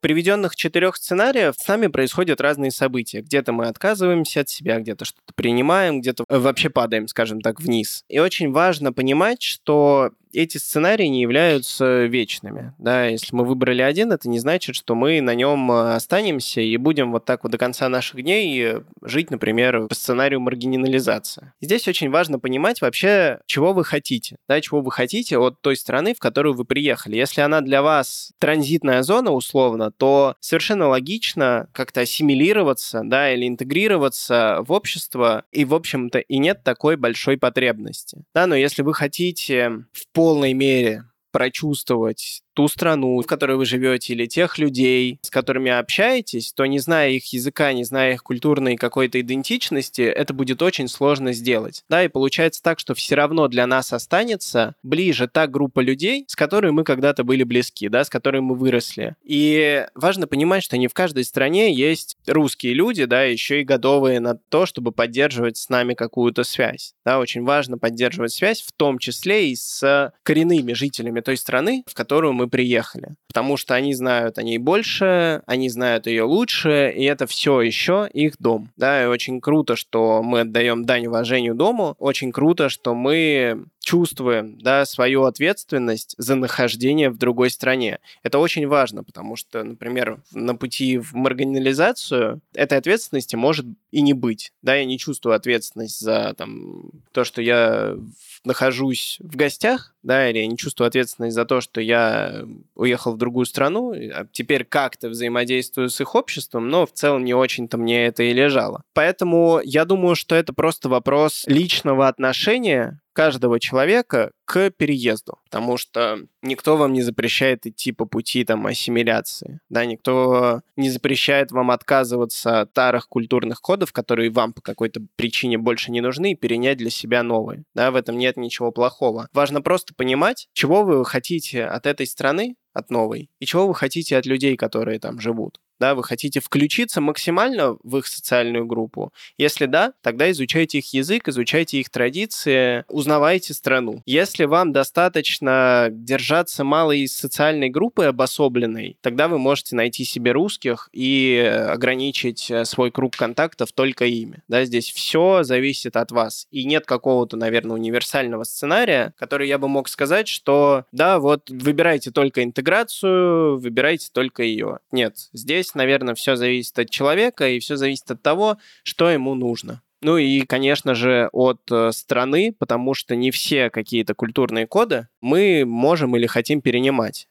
приведенных 0.00 0.56
четырех 0.56 0.96
сценариях 0.96 1.54
с 1.56 1.68
нами 1.68 1.86
происходят 1.86 2.40
разные 2.40 2.70
события. 2.70 3.20
Где-то 3.20 3.52
мы 3.52 3.66
отказываемся 3.66 4.40
от 4.40 4.48
себя, 4.48 4.80
где-то 4.80 5.04
что-то 5.04 5.32
принимаем, 5.34 6.00
где-то 6.00 6.24
вообще 6.28 6.70
падаем, 6.70 7.06
скажем 7.06 7.40
так, 7.40 7.60
вниз. 7.60 8.04
И 8.08 8.18
очень 8.18 8.50
важно 8.50 8.92
понимать, 8.92 9.42
что 9.42 10.10
эти 10.32 10.58
сценарии 10.58 11.06
не 11.06 11.22
являются 11.22 12.04
вечными. 12.04 12.74
Да? 12.78 13.06
Если 13.06 13.34
мы 13.34 13.44
выбрали 13.44 13.82
один, 13.82 14.12
это 14.12 14.28
не 14.28 14.38
значит, 14.38 14.76
что 14.76 14.94
мы 14.94 15.20
на 15.20 15.34
нем 15.34 15.70
э, 15.70 15.94
останемся 15.94 16.60
и 16.60 16.76
будем 16.76 17.12
вот 17.12 17.24
так 17.24 17.42
вот 17.42 17.52
до 17.52 17.58
конца 17.58 17.88
наших 17.88 18.22
дней 18.22 18.74
жить, 19.02 19.30
например, 19.30 19.86
по 19.88 19.94
сценарию 19.94 20.40
маргинализации. 20.40 21.52
Здесь 21.60 21.88
очень 21.88 22.10
важно 22.10 22.38
понимать 22.38 22.80
вообще, 22.80 23.40
чего 23.46 23.72
вы 23.72 23.84
хотите, 23.84 24.36
да, 24.48 24.60
чего 24.60 24.80
вы 24.80 24.90
хотите 24.90 25.38
от 25.38 25.60
той 25.60 25.76
страны, 25.76 26.14
в 26.14 26.18
которую 26.18 26.54
вы 26.54 26.64
приехали. 26.64 27.16
Если 27.16 27.40
она 27.40 27.60
для 27.60 27.82
вас 27.82 28.32
транзитная 28.38 29.02
зона, 29.02 29.32
условно, 29.32 29.90
то 29.90 30.36
совершенно 30.40 30.88
логично 30.88 31.68
как-то 31.72 32.02
ассимилироваться, 32.02 33.02
да, 33.04 33.32
или 33.32 33.46
интегрироваться 33.46 34.58
в 34.60 34.72
общество, 34.72 35.44
и, 35.52 35.64
в 35.64 35.74
общем-то, 35.74 36.18
и 36.18 36.38
нет 36.38 36.62
такой 36.64 36.96
большой 36.96 37.36
потребности. 37.36 38.24
Да, 38.34 38.46
но 38.46 38.54
если 38.54 38.82
вы 38.82 38.94
хотите 38.94 39.84
в 39.92 40.08
полной 40.20 40.52
мере 40.52 41.04
прочувствовать 41.32 42.42
ту 42.60 42.68
страну, 42.68 43.18
в 43.22 43.26
которой 43.26 43.56
вы 43.56 43.64
живете, 43.64 44.12
или 44.12 44.26
тех 44.26 44.58
людей, 44.58 45.18
с 45.22 45.30
которыми 45.30 45.70
общаетесь, 45.70 46.52
то 46.52 46.66
не 46.66 46.78
зная 46.78 47.12
их 47.12 47.32
языка, 47.32 47.72
не 47.72 47.84
зная 47.84 48.12
их 48.12 48.22
культурной 48.22 48.76
какой-то 48.76 49.18
идентичности, 49.18 50.02
это 50.02 50.34
будет 50.34 50.60
очень 50.60 50.86
сложно 50.86 51.32
сделать. 51.32 51.84
Да, 51.88 52.04
и 52.04 52.08
получается 52.08 52.62
так, 52.62 52.78
что 52.78 52.94
все 52.94 53.14
равно 53.14 53.48
для 53.48 53.66
нас 53.66 53.94
останется 53.94 54.74
ближе 54.82 55.26
та 55.26 55.46
группа 55.46 55.80
людей, 55.80 56.26
с 56.28 56.36
которой 56.36 56.70
мы 56.70 56.84
когда-то 56.84 57.24
были 57.24 57.44
близки, 57.44 57.88
да, 57.88 58.04
с 58.04 58.10
которой 58.10 58.42
мы 58.42 58.54
выросли. 58.54 59.16
И 59.24 59.86
важно 59.94 60.26
понимать, 60.26 60.62
что 60.62 60.76
не 60.76 60.88
в 60.88 60.92
каждой 60.92 61.24
стране 61.24 61.72
есть 61.72 62.18
русские 62.26 62.74
люди, 62.74 63.06
да, 63.06 63.22
еще 63.22 63.62
и 63.62 63.64
готовые 63.64 64.20
на 64.20 64.34
то, 64.34 64.66
чтобы 64.66 64.92
поддерживать 64.92 65.56
с 65.56 65.70
нами 65.70 65.94
какую-то 65.94 66.44
связь. 66.44 66.92
Да, 67.06 67.20
очень 67.20 67.42
важно 67.42 67.78
поддерживать 67.78 68.32
связь, 68.32 68.60
в 68.60 68.72
том 68.72 68.98
числе 68.98 69.50
и 69.50 69.56
с 69.56 70.12
коренными 70.24 70.74
жителями 70.74 71.20
той 71.20 71.38
страны, 71.38 71.84
в 71.86 71.94
которую 71.94 72.34
мы 72.34 72.49
приехали. 72.50 73.14
Потому 73.28 73.56
что 73.56 73.74
они 73.74 73.94
знают 73.94 74.38
о 74.38 74.42
ней 74.42 74.58
больше, 74.58 75.42
они 75.46 75.68
знают 75.68 76.06
ее 76.06 76.24
лучше, 76.24 76.92
и 76.94 77.04
это 77.04 77.26
все 77.26 77.60
еще 77.60 78.08
их 78.12 78.34
дом. 78.38 78.70
Да, 78.76 79.02
и 79.02 79.06
очень 79.06 79.40
круто, 79.40 79.76
что 79.76 80.22
мы 80.22 80.40
отдаем 80.40 80.84
дань 80.84 81.06
уважению 81.06 81.54
дому. 81.54 81.94
Очень 81.98 82.32
круто, 82.32 82.68
что 82.68 82.94
мы 82.94 83.64
чувствуем 83.90 84.56
да, 84.60 84.84
свою 84.84 85.24
ответственность 85.24 86.14
за 86.16 86.36
нахождение 86.36 87.10
в 87.10 87.18
другой 87.18 87.50
стране. 87.50 87.98
Это 88.22 88.38
очень 88.38 88.68
важно, 88.68 89.02
потому 89.02 89.34
что, 89.34 89.64
например, 89.64 90.22
на 90.32 90.54
пути 90.54 90.98
в 90.98 91.12
маргинализацию 91.14 92.40
этой 92.54 92.78
ответственности 92.78 93.34
может 93.34 93.66
и 93.90 94.02
не 94.02 94.12
быть. 94.12 94.52
Да, 94.62 94.76
я 94.76 94.84
не 94.84 94.96
чувствую 94.96 95.34
ответственность 95.34 95.98
за 95.98 96.34
там, 96.38 96.90
то, 97.10 97.24
что 97.24 97.42
я 97.42 97.96
нахожусь 98.44 99.18
в 99.18 99.34
гостях, 99.34 99.94
да, 100.04 100.30
или 100.30 100.38
я 100.38 100.46
не 100.46 100.56
чувствую 100.56 100.86
ответственность 100.86 101.34
за 101.34 101.44
то, 101.44 101.60
что 101.60 101.80
я 101.80 102.44
уехал 102.76 103.14
в 103.14 103.18
другую 103.18 103.44
страну, 103.44 103.92
а 103.92 104.26
теперь 104.30 104.64
как-то 104.64 105.08
взаимодействую 105.08 105.90
с 105.90 106.00
их 106.00 106.14
обществом, 106.14 106.68
но 106.68 106.86
в 106.86 106.92
целом 106.92 107.24
не 107.24 107.34
очень-то 107.34 107.76
мне 107.76 108.06
это 108.06 108.22
и 108.22 108.32
лежало. 108.32 108.82
Поэтому 108.94 109.60
я 109.64 109.84
думаю, 109.84 110.14
что 110.14 110.36
это 110.36 110.52
просто 110.52 110.88
вопрос 110.88 111.44
личного 111.46 112.06
отношения 112.06 113.00
каждого 113.20 113.60
человека 113.60 114.30
к 114.46 114.70
переезду, 114.70 115.34
потому 115.44 115.76
что 115.76 116.20
никто 116.40 116.78
вам 116.78 116.94
не 116.94 117.02
запрещает 117.02 117.66
идти 117.66 117.92
по 117.92 118.06
пути 118.06 118.44
там 118.44 118.66
ассимиляции, 118.66 119.60
да, 119.68 119.84
никто 119.84 120.62
не 120.76 120.88
запрещает 120.88 121.52
вам 121.52 121.70
отказываться 121.70 122.62
от 122.62 122.70
старых 122.70 123.08
культурных 123.08 123.60
кодов, 123.60 123.92
которые 123.92 124.30
вам 124.30 124.54
по 124.54 124.62
какой-то 124.62 125.02
причине 125.16 125.58
больше 125.58 125.92
не 125.92 126.00
нужны, 126.00 126.32
и 126.32 126.34
перенять 126.34 126.78
для 126.78 126.88
себя 126.88 127.22
новые, 127.22 127.64
да, 127.74 127.90
в 127.90 127.96
этом 127.96 128.16
нет 128.16 128.38
ничего 128.38 128.72
плохого. 128.72 129.28
Важно 129.34 129.60
просто 129.60 129.92
понимать, 129.94 130.48
чего 130.54 130.82
вы 130.82 131.04
хотите 131.04 131.66
от 131.66 131.84
этой 131.84 132.06
страны, 132.06 132.56
от 132.72 132.88
новой, 132.88 133.28
и 133.38 133.44
чего 133.44 133.68
вы 133.68 133.74
хотите 133.74 134.16
от 134.16 134.24
людей, 134.24 134.56
которые 134.56 134.98
там 134.98 135.20
живут 135.20 135.60
да, 135.80 135.94
вы 135.94 136.04
хотите 136.04 136.40
включиться 136.40 137.00
максимально 137.00 137.76
в 137.82 137.96
их 137.96 138.06
социальную 138.06 138.66
группу? 138.66 139.12
Если 139.38 139.66
да, 139.66 139.94
тогда 140.02 140.30
изучайте 140.30 140.78
их 140.78 140.92
язык, 140.92 141.28
изучайте 141.28 141.78
их 141.78 141.88
традиции, 141.88 142.84
узнавайте 142.88 143.54
страну. 143.54 144.02
Если 144.04 144.44
вам 144.44 144.72
достаточно 144.72 145.88
держаться 145.90 146.64
малой 146.64 147.08
социальной 147.08 147.70
группы 147.70 148.04
обособленной, 148.04 148.98
тогда 149.00 149.28
вы 149.28 149.38
можете 149.38 149.74
найти 149.74 150.04
себе 150.04 150.32
русских 150.32 150.90
и 150.92 151.38
ограничить 151.70 152.50
э, 152.50 152.64
свой 152.66 152.90
круг 152.90 153.16
контактов 153.16 153.72
только 153.72 154.04
ими. 154.04 154.42
Да, 154.48 154.64
здесь 154.64 154.90
все 154.92 155.42
зависит 155.42 155.96
от 155.96 156.12
вас. 156.12 156.46
И 156.50 156.64
нет 156.64 156.84
какого-то, 156.84 157.36
наверное, 157.36 157.76
универсального 157.76 158.44
сценария, 158.44 159.14
который 159.18 159.48
я 159.48 159.58
бы 159.58 159.68
мог 159.68 159.88
сказать, 159.88 160.28
что 160.28 160.84
да, 160.92 161.18
вот 161.18 161.48
выбирайте 161.48 162.10
только 162.10 162.44
интеграцию, 162.44 163.58
выбирайте 163.58 164.10
только 164.12 164.42
ее. 164.42 164.80
Нет, 164.92 165.16
здесь 165.32 165.69
здесь, 165.70 165.74
наверное, 165.74 166.14
все 166.14 166.36
зависит 166.36 166.78
от 166.78 166.90
человека 166.90 167.48
и 167.48 167.58
все 167.58 167.76
зависит 167.76 168.10
от 168.10 168.22
того, 168.22 168.58
что 168.82 169.10
ему 169.10 169.34
нужно. 169.34 169.82
Ну 170.02 170.16
и, 170.16 170.40
конечно 170.46 170.94
же, 170.94 171.28
от 171.32 171.60
э, 171.70 171.92
страны, 171.92 172.54
потому 172.58 172.94
что 172.94 173.14
не 173.14 173.30
все 173.30 173.70
какие-то 173.70 174.14
культурные 174.14 174.66
коды 174.66 175.08
мы 175.20 175.64
можем 175.66 176.16
или 176.16 176.26
хотим 176.26 176.62
перенимать. 176.62 177.28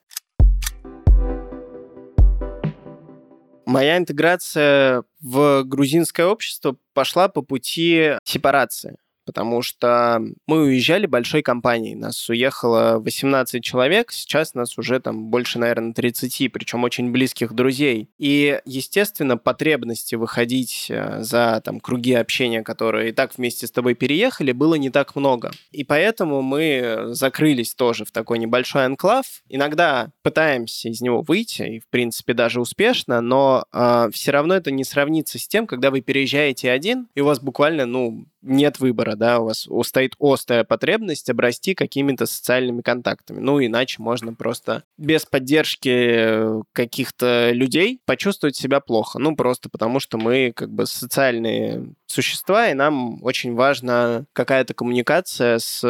Моя 3.65 3.97
интеграция 3.97 5.03
в 5.19 5.63
грузинское 5.63 6.25
общество 6.25 6.77
пошла 6.93 7.27
по 7.27 7.41
пути 7.41 8.13
сепарации 8.23 8.97
потому 9.29 9.61
что 9.61 10.23
мы 10.47 10.63
уезжали 10.63 11.05
большой 11.05 11.43
компанией. 11.43 11.93
Нас 11.93 12.27
уехало 12.29 12.97
18 12.97 13.63
человек, 13.63 14.11
сейчас 14.11 14.55
нас 14.55 14.75
уже 14.79 14.99
там 14.99 15.27
больше, 15.27 15.59
наверное, 15.59 15.93
30, 15.93 16.51
причем 16.51 16.83
очень 16.83 17.11
близких 17.11 17.53
друзей. 17.53 18.09
И, 18.17 18.59
естественно, 18.65 19.37
потребности 19.37 20.15
выходить 20.15 20.87
э, 20.89 21.21
за 21.21 21.61
там 21.63 21.79
круги 21.79 22.13
общения, 22.13 22.63
которые 22.63 23.09
и 23.09 23.11
так 23.11 23.37
вместе 23.37 23.67
с 23.67 23.71
тобой 23.71 23.93
переехали, 23.93 24.51
было 24.51 24.73
не 24.73 24.89
так 24.89 25.15
много. 25.15 25.51
И 25.69 25.83
поэтому 25.83 26.41
мы 26.41 27.09
закрылись 27.09 27.75
тоже 27.75 28.05
в 28.05 28.11
такой 28.11 28.39
небольшой 28.39 28.85
анклав. 28.85 29.43
Иногда 29.47 30.09
пытаемся 30.23 30.89
из 30.89 31.01
него 31.01 31.21
выйти, 31.21 31.75
и, 31.75 31.79
в 31.79 31.87
принципе, 31.87 32.33
даже 32.33 32.59
успешно, 32.59 33.21
но 33.21 33.63
э, 33.71 34.09
все 34.11 34.31
равно 34.31 34.55
это 34.55 34.71
не 34.71 34.83
сравнится 34.83 35.37
с 35.37 35.47
тем, 35.47 35.67
когда 35.67 35.91
вы 35.91 36.01
переезжаете 36.01 36.71
один, 36.71 37.07
и 37.13 37.21
у 37.21 37.25
вас 37.25 37.39
буквально, 37.39 37.85
ну, 37.85 38.25
нет 38.41 38.79
выбора, 38.79 39.15
да, 39.15 39.39
у 39.39 39.45
вас 39.45 39.67
стоит 39.83 40.15
острая 40.19 40.63
потребность 40.63 41.29
обрасти 41.29 41.73
какими-то 41.73 42.25
социальными 42.25 42.81
контактами. 42.81 43.39
Ну, 43.39 43.63
иначе 43.63 44.01
можно 44.01 44.33
просто 44.33 44.83
без 44.97 45.25
поддержки 45.25 46.63
каких-то 46.73 47.51
людей 47.51 48.01
почувствовать 48.05 48.55
себя 48.55 48.79
плохо. 48.79 49.19
Ну, 49.19 49.35
просто 49.35 49.69
потому 49.69 49.99
что 49.99 50.17
мы 50.17 50.53
как 50.55 50.71
бы 50.71 50.85
социальные 50.85 51.93
существа, 52.05 52.69
и 52.69 52.73
нам 52.73 53.23
очень 53.23 53.53
важна 53.53 54.25
какая-то 54.33 54.73
коммуникация 54.73 55.59
с 55.59 55.81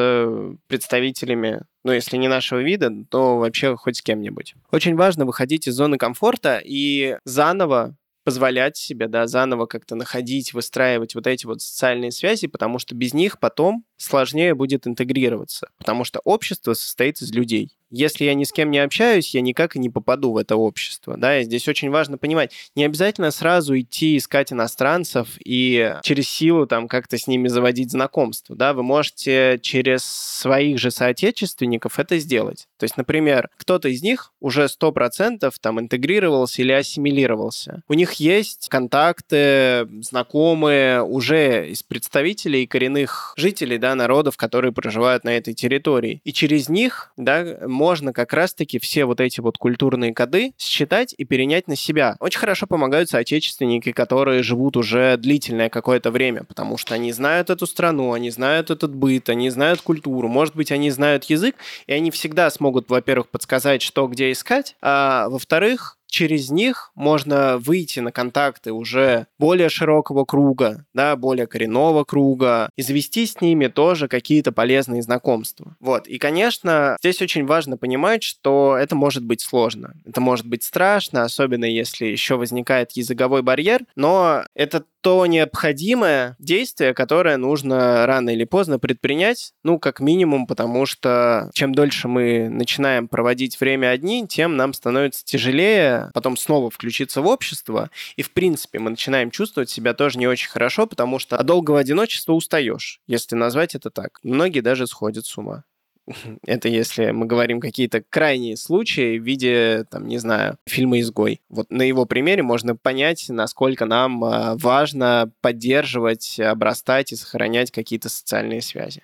представителями 0.67 1.61
ну, 1.85 1.93
если 1.93 2.17
не 2.17 2.27
нашего 2.27 2.59
вида, 2.59 2.91
то 3.09 3.37
вообще 3.37 3.77
хоть 3.77 3.97
с 3.97 4.01
кем-нибудь. 4.01 4.53
Очень 4.69 4.95
важно 4.95 5.25
выходить 5.25 5.67
из 5.67 5.75
зоны 5.75 5.97
комфорта 5.97 6.61
и 6.63 7.17
заново 7.23 7.95
позволять 8.29 8.77
себе, 8.77 9.07
да, 9.07 9.25
заново 9.25 9.65
как-то 9.65 9.95
находить, 9.95 10.53
выстраивать 10.53 11.15
вот 11.15 11.25
эти 11.25 11.47
вот 11.47 11.63
социальные 11.63 12.11
связи, 12.11 12.45
потому 12.45 12.77
что 12.77 12.93
без 12.93 13.15
них 13.15 13.39
потом 13.39 13.85
сложнее 13.99 14.55
будет 14.55 14.87
интегрироваться, 14.87 15.69
потому 15.77 16.03
что 16.03 16.19
общество 16.23 16.73
состоит 16.73 17.21
из 17.21 17.31
людей 17.31 17.69
если 17.91 18.25
я 18.25 18.33
ни 18.33 18.43
с 18.43 18.51
кем 18.51 18.71
не 18.71 18.79
общаюсь, 18.79 19.33
я 19.33 19.41
никак 19.41 19.75
и 19.75 19.79
не 19.79 19.89
попаду 19.89 20.31
в 20.31 20.37
это 20.37 20.55
общество. 20.55 21.17
Да? 21.17 21.39
И 21.39 21.43
здесь 21.43 21.67
очень 21.67 21.89
важно 21.89 22.17
понимать, 22.17 22.51
не 22.75 22.85
обязательно 22.85 23.31
сразу 23.31 23.79
идти 23.79 24.17
искать 24.17 24.53
иностранцев 24.53 25.29
и 25.43 25.95
через 26.03 26.29
силу 26.29 26.67
там 26.67 26.87
как-то 26.87 27.17
с 27.17 27.27
ними 27.27 27.47
заводить 27.47 27.91
знакомство. 27.91 28.55
Да? 28.55 28.73
Вы 28.73 28.83
можете 28.83 29.59
через 29.61 30.03
своих 30.03 30.79
же 30.79 30.91
соотечественников 30.91 31.99
это 31.99 32.17
сделать. 32.19 32.67
То 32.77 32.83
есть, 32.83 32.97
например, 32.97 33.49
кто-то 33.57 33.89
из 33.89 34.01
них 34.01 34.31
уже 34.39 34.65
100% 34.65 35.51
там 35.59 35.79
интегрировался 35.79 36.61
или 36.61 36.71
ассимилировался. 36.71 37.81
У 37.87 37.93
них 37.93 38.13
есть 38.13 38.67
контакты, 38.69 39.87
знакомые 40.01 41.03
уже 41.03 41.69
из 41.69 41.83
представителей 41.83 42.67
коренных 42.67 43.33
жителей 43.35 43.77
да, 43.77 43.88
народов, 43.95 44.37
которые 44.37 44.71
проживают 44.71 45.23
на 45.23 45.29
этой 45.29 45.53
территории. 45.53 46.21
И 46.23 46.33
через 46.33 46.69
них 46.69 47.11
да, 47.17 47.57
можно 47.67 48.13
как 48.13 48.33
раз-таки 48.33 48.79
все 48.79 49.05
вот 49.05 49.21
эти 49.21 49.39
вот 49.39 49.57
культурные 49.57 50.13
коды 50.13 50.53
считать 50.57 51.13
и 51.17 51.25
перенять 51.25 51.67
на 51.67 51.75
себя. 51.75 52.15
Очень 52.19 52.39
хорошо 52.39 52.67
помогают 52.67 53.09
соотечественники, 53.09 53.91
которые 53.91 54.43
живут 54.43 54.77
уже 54.77 55.17
длительное 55.17 55.69
какое-то 55.69 56.11
время, 56.11 56.43
потому 56.43 56.77
что 56.77 56.95
они 56.95 57.11
знают 57.11 57.49
эту 57.49 57.67
страну, 57.67 58.13
они 58.13 58.31
знают 58.31 58.69
этот 58.69 58.95
быт, 58.95 59.29
они 59.29 59.49
знают 59.49 59.81
культуру, 59.81 60.27
может 60.27 60.55
быть, 60.55 60.71
они 60.71 60.89
знают 60.91 61.25
язык, 61.25 61.55
и 61.87 61.93
они 61.93 62.11
всегда 62.11 62.49
смогут, 62.49 62.89
во-первых, 62.89 63.29
подсказать, 63.29 63.81
что 63.81 64.07
где 64.07 64.31
искать, 64.31 64.75
а 64.81 65.29
во-вторых, 65.29 65.98
через 66.09 66.49
них 66.49 66.91
можно 66.95 67.57
выйти 67.57 67.99
на 67.99 68.11
контакты 68.11 68.73
уже 68.73 69.27
более 69.37 69.69
широкого 69.69 70.25
круга, 70.25 70.85
да, 70.93 71.15
более 71.15 71.47
коренного 71.47 72.03
круга, 72.03 72.69
и 72.75 72.81
завести 72.81 73.25
с 73.25 73.39
ними 73.41 73.67
тоже 73.67 74.07
какие-то 74.07 74.51
полезные 74.51 75.01
знакомства. 75.01 75.75
Вот. 75.79 76.07
И, 76.07 76.17
конечно, 76.17 76.97
здесь 76.99 77.21
очень 77.21 77.45
важно 77.45 77.77
понимать, 77.77 78.23
что 78.23 78.77
это 78.77 78.95
может 78.95 79.23
быть 79.23 79.41
сложно. 79.41 79.93
Это 80.05 80.21
может 80.21 80.45
быть 80.45 80.63
страшно, 80.63 81.23
особенно 81.23 81.65
если 81.65 82.05
еще 82.05 82.35
возникает 82.35 82.91
языковой 82.91 83.41
барьер, 83.41 83.81
но 83.95 84.43
это 84.55 84.83
то 85.01 85.25
необходимое 85.25 86.35
действие, 86.39 86.93
которое 86.93 87.37
нужно 87.37 88.05
рано 88.05 88.31
или 88.31 88.43
поздно 88.43 88.79
предпринять, 88.79 89.53
ну, 89.63 89.79
как 89.79 89.99
минимум, 89.99 90.47
потому 90.47 90.85
что 90.85 91.49
чем 91.53 91.73
дольше 91.73 92.07
мы 92.07 92.49
начинаем 92.49 93.07
проводить 93.07 93.59
время 93.59 93.89
одни, 93.89 94.27
тем 94.27 94.57
нам 94.57 94.73
становится 94.73 95.23
тяжелее 95.25 96.11
потом 96.13 96.37
снова 96.37 96.69
включиться 96.69 97.21
в 97.21 97.27
общество, 97.27 97.89
и, 98.15 98.21
в 98.21 98.31
принципе, 98.31 98.79
мы 98.79 98.91
начинаем 98.91 99.31
чувствовать 99.31 99.69
себя 99.69 99.93
тоже 99.93 100.19
не 100.19 100.27
очень 100.27 100.49
хорошо, 100.49 100.87
потому 100.87 101.19
что 101.19 101.37
от 101.37 101.45
долгого 101.45 101.79
одиночества 101.79 102.33
устаешь, 102.33 103.01
если 103.07 103.35
назвать 103.35 103.75
это 103.75 103.89
так. 103.89 104.19
Многие 104.23 104.61
даже 104.61 104.87
сходят 104.87 105.25
с 105.25 105.37
ума. 105.37 105.63
Это 106.45 106.67
если 106.67 107.11
мы 107.11 107.25
говорим 107.25 107.59
какие-то 107.59 108.01
крайние 108.01 108.57
случаи 108.57 109.17
в 109.17 109.23
виде, 109.23 109.85
там, 109.89 110.07
не 110.07 110.17
знаю, 110.17 110.57
фильма 110.65 110.99
«Изгой». 110.99 111.41
Вот 111.49 111.69
на 111.69 111.83
его 111.83 112.05
примере 112.05 112.43
можно 112.43 112.75
понять, 112.75 113.25
насколько 113.29 113.85
нам 113.85 114.23
а, 114.23 114.55
важно 114.55 115.31
поддерживать, 115.41 116.39
обрастать 116.39 117.11
и 117.11 117.15
сохранять 117.15 117.71
какие-то 117.71 118.09
социальные 118.09 118.61
связи. 118.61 119.03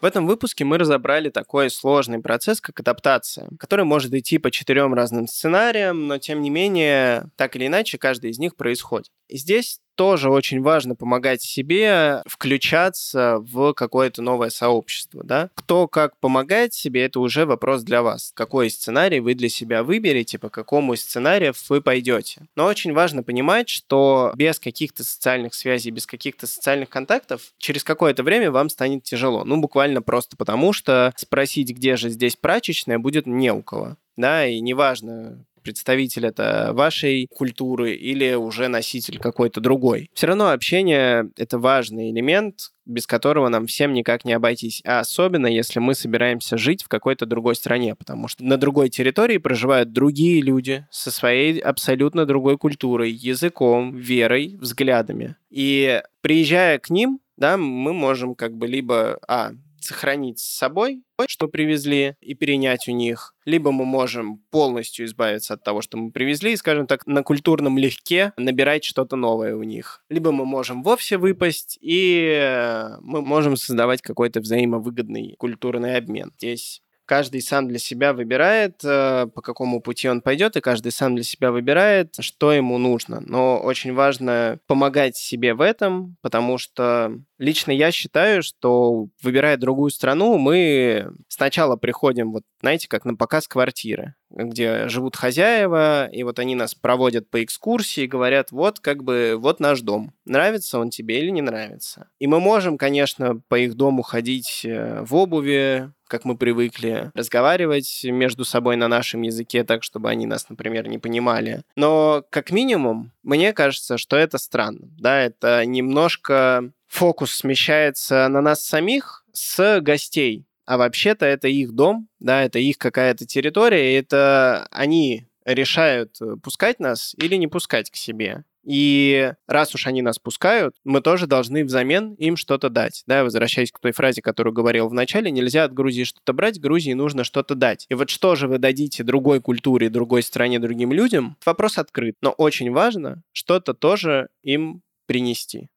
В 0.00 0.04
этом 0.04 0.26
выпуске 0.26 0.64
мы 0.64 0.78
разобрали 0.78 1.30
такой 1.30 1.70
сложный 1.70 2.18
процесс, 2.18 2.60
как 2.60 2.80
адаптация, 2.80 3.48
который 3.56 3.84
может 3.84 4.12
идти 4.12 4.38
по 4.38 4.50
четырем 4.50 4.94
разным 4.94 5.28
сценариям, 5.28 6.08
но 6.08 6.18
тем 6.18 6.42
не 6.42 6.50
менее, 6.50 7.26
так 7.36 7.54
или 7.54 7.68
иначе, 7.68 7.98
каждый 7.98 8.30
из 8.30 8.38
них 8.40 8.56
происходит. 8.56 9.12
И 9.28 9.36
здесь 9.36 9.78
тоже 9.94 10.30
очень 10.30 10.62
важно 10.62 10.94
помогать 10.94 11.42
себе 11.42 12.22
включаться 12.26 13.38
в 13.40 13.72
какое-то 13.74 14.22
новое 14.22 14.50
сообщество, 14.50 15.22
да. 15.24 15.50
Кто 15.54 15.88
как 15.88 16.16
помогает 16.18 16.74
себе, 16.74 17.04
это 17.04 17.20
уже 17.20 17.46
вопрос 17.46 17.82
для 17.82 18.02
вас. 18.02 18.32
Какой 18.34 18.70
сценарий 18.70 19.20
вы 19.20 19.34
для 19.34 19.48
себя 19.48 19.82
выберете, 19.82 20.38
по 20.38 20.48
какому 20.48 20.96
сценарию 20.96 21.52
вы 21.68 21.80
пойдете. 21.80 22.42
Но 22.56 22.66
очень 22.66 22.92
важно 22.92 23.22
понимать, 23.22 23.68
что 23.68 24.32
без 24.36 24.58
каких-то 24.58 25.04
социальных 25.04 25.54
связей, 25.54 25.90
без 25.90 26.06
каких-то 26.06 26.46
социальных 26.46 26.88
контактов 26.88 27.52
через 27.58 27.84
какое-то 27.84 28.22
время 28.22 28.50
вам 28.50 28.68
станет 28.68 29.02
тяжело. 29.02 29.44
Ну, 29.44 29.58
буквально 29.58 30.02
просто 30.02 30.36
потому, 30.36 30.72
что 30.72 31.12
спросить, 31.16 31.70
где 31.70 31.96
же 31.96 32.10
здесь 32.10 32.36
прачечная, 32.36 32.98
будет 32.98 33.26
не 33.26 33.52
у 33.52 33.62
кого 33.62 33.96
да, 34.16 34.46
и 34.46 34.60
неважно, 34.60 35.44
представитель 35.62 36.26
это 36.26 36.70
вашей 36.72 37.26
культуры 37.28 37.92
или 37.92 38.34
уже 38.34 38.68
носитель 38.68 39.18
какой-то 39.18 39.60
другой. 39.60 40.10
Все 40.14 40.26
равно 40.26 40.50
общение— 40.50 41.30
это 41.36 41.58
важный 41.58 42.10
элемент, 42.10 42.72
без 42.84 43.06
которого 43.06 43.48
нам 43.48 43.66
всем 43.66 43.92
никак 43.92 44.24
не 44.24 44.32
обойтись. 44.32 44.82
А 44.84 45.00
особенно, 45.00 45.46
если 45.46 45.78
мы 45.78 45.94
собираемся 45.94 46.56
жить 46.56 46.82
в 46.82 46.88
какой-то 46.88 47.26
другой 47.26 47.54
стране, 47.54 47.94
потому 47.94 48.28
что 48.28 48.44
на 48.44 48.56
другой 48.56 48.88
территории 48.88 49.38
проживают 49.38 49.92
другие 49.92 50.42
люди 50.42 50.86
со 50.90 51.10
своей 51.10 51.58
абсолютно 51.58 52.26
другой 52.26 52.58
культурой, 52.58 53.10
языком, 53.12 53.94
верой, 53.96 54.56
взглядами. 54.60 55.36
И 55.50 56.02
приезжая 56.20 56.78
к 56.78 56.90
ним, 56.90 57.20
да, 57.36 57.56
мы 57.56 57.92
можем 57.92 58.34
как 58.34 58.56
бы 58.56 58.66
либо, 58.66 59.18
а, 59.26 59.52
сохранить 59.84 60.38
с 60.38 60.56
собой, 60.56 61.02
что 61.26 61.48
привезли, 61.48 62.16
и 62.20 62.34
перенять 62.34 62.88
у 62.88 62.92
них. 62.92 63.34
Либо 63.44 63.72
мы 63.72 63.84
можем 63.84 64.38
полностью 64.50 65.06
избавиться 65.06 65.54
от 65.54 65.62
того, 65.62 65.82
что 65.82 65.96
мы 65.96 66.10
привезли, 66.10 66.52
и, 66.52 66.56
скажем 66.56 66.86
так, 66.86 67.06
на 67.06 67.22
культурном 67.22 67.78
легке 67.78 68.32
набирать 68.36 68.84
что-то 68.84 69.16
новое 69.16 69.54
у 69.56 69.62
них. 69.62 70.04
Либо 70.08 70.32
мы 70.32 70.44
можем 70.44 70.82
вовсе 70.82 71.18
выпасть, 71.18 71.78
и 71.80 72.88
мы 73.00 73.22
можем 73.22 73.56
создавать 73.56 74.02
какой-то 74.02 74.40
взаимовыгодный 74.40 75.36
культурный 75.38 75.96
обмен. 75.96 76.32
Здесь 76.36 76.82
каждый 77.12 77.42
сам 77.42 77.68
для 77.68 77.78
себя 77.78 78.14
выбирает, 78.14 78.80
э, 78.82 79.26
по 79.34 79.42
какому 79.42 79.82
пути 79.82 80.08
он 80.08 80.22
пойдет, 80.22 80.56
и 80.56 80.62
каждый 80.62 80.92
сам 80.92 81.14
для 81.14 81.24
себя 81.24 81.52
выбирает, 81.52 82.16
что 82.20 82.54
ему 82.54 82.78
нужно. 82.78 83.20
Но 83.20 83.58
очень 83.58 83.92
важно 83.92 84.58
помогать 84.66 85.14
себе 85.14 85.52
в 85.52 85.60
этом, 85.60 86.16
потому 86.22 86.56
что 86.56 87.12
лично 87.36 87.70
я 87.70 87.92
считаю, 87.92 88.42
что 88.42 89.08
выбирая 89.20 89.58
другую 89.58 89.90
страну, 89.90 90.38
мы 90.38 91.12
сначала 91.28 91.76
приходим, 91.76 92.32
вот 92.32 92.44
знаете, 92.62 92.88
как 92.88 93.04
на 93.04 93.14
показ 93.14 93.46
квартиры, 93.46 94.14
где 94.30 94.88
живут 94.88 95.16
хозяева, 95.16 96.06
и 96.06 96.22
вот 96.22 96.38
они 96.38 96.54
нас 96.54 96.74
проводят 96.74 97.28
по 97.28 97.44
экскурсии, 97.44 98.06
говорят, 98.06 98.52
вот 98.52 98.80
как 98.80 99.02
бы, 99.04 99.34
вот 99.36 99.60
наш 99.60 99.80
дом. 99.82 100.14
Нравится 100.24 100.78
он 100.78 100.88
тебе 100.88 101.18
или 101.18 101.28
не 101.30 101.42
нравится? 101.42 102.08
И 102.18 102.26
мы 102.26 102.40
можем, 102.40 102.78
конечно, 102.78 103.42
по 103.48 103.58
их 103.58 103.74
дому 103.74 104.02
ходить 104.02 104.62
э, 104.64 105.02
в 105.04 105.14
обуви, 105.14 105.90
как 106.12 106.26
мы 106.26 106.36
привыкли, 106.36 107.10
разговаривать 107.14 108.04
между 108.04 108.44
собой 108.44 108.76
на 108.76 108.86
нашем 108.86 109.22
языке 109.22 109.64
так, 109.64 109.82
чтобы 109.82 110.10
они 110.10 110.26
нас, 110.26 110.50
например, 110.50 110.86
не 110.86 110.98
понимали. 110.98 111.62
Но 111.74 112.22
как 112.28 112.50
минимум, 112.50 113.12
мне 113.22 113.54
кажется, 113.54 113.96
что 113.96 114.18
это 114.18 114.36
странно. 114.36 114.90
Да, 114.98 115.18
это 115.18 115.64
немножко 115.64 116.70
фокус 116.86 117.32
смещается 117.32 118.28
на 118.28 118.42
нас 118.42 118.62
самих 118.62 119.24
с 119.32 119.80
гостей. 119.80 120.44
А 120.66 120.76
вообще-то 120.76 121.24
это 121.24 121.48
их 121.48 121.72
дом, 121.72 122.08
да, 122.20 122.42
это 122.42 122.58
их 122.58 122.76
какая-то 122.76 123.24
территория, 123.24 123.92
и 123.94 123.98
это 123.98 124.68
они 124.70 125.26
решают, 125.46 126.18
пускать 126.42 126.78
нас 126.78 127.14
или 127.16 127.36
не 127.36 127.48
пускать 127.48 127.90
к 127.90 127.96
себе. 127.96 128.44
И 128.64 129.32
раз 129.46 129.74
уж 129.74 129.86
они 129.86 130.02
нас 130.02 130.18
пускают, 130.18 130.74
мы 130.84 131.00
тоже 131.00 131.26
должны 131.26 131.64
взамен 131.64 132.14
им 132.14 132.36
что-то 132.36 132.68
дать. 132.68 133.02
Да, 133.06 133.24
возвращаясь 133.24 133.72
к 133.72 133.80
той 133.80 133.92
фразе, 133.92 134.22
которую 134.22 134.52
говорил 134.52 134.88
в 134.88 134.94
начале, 134.94 135.30
нельзя 135.30 135.64
от 135.64 135.72
Грузии 135.72 136.04
что-то 136.04 136.32
брать, 136.32 136.60
Грузии 136.60 136.92
нужно 136.92 137.24
что-то 137.24 137.54
дать. 137.54 137.86
И 137.88 137.94
вот 137.94 138.10
что 138.10 138.34
же 138.36 138.48
вы 138.48 138.58
дадите 138.58 139.02
другой 139.02 139.40
культуре, 139.40 139.90
другой 139.90 140.22
стране, 140.22 140.58
другим 140.58 140.92
людям, 140.92 141.36
вопрос 141.44 141.78
открыт. 141.78 142.16
Но 142.20 142.30
очень 142.30 142.70
важно 142.70 143.22
что-то 143.32 143.74
тоже 143.74 144.28
им 144.42 144.82
принести. 145.06 145.68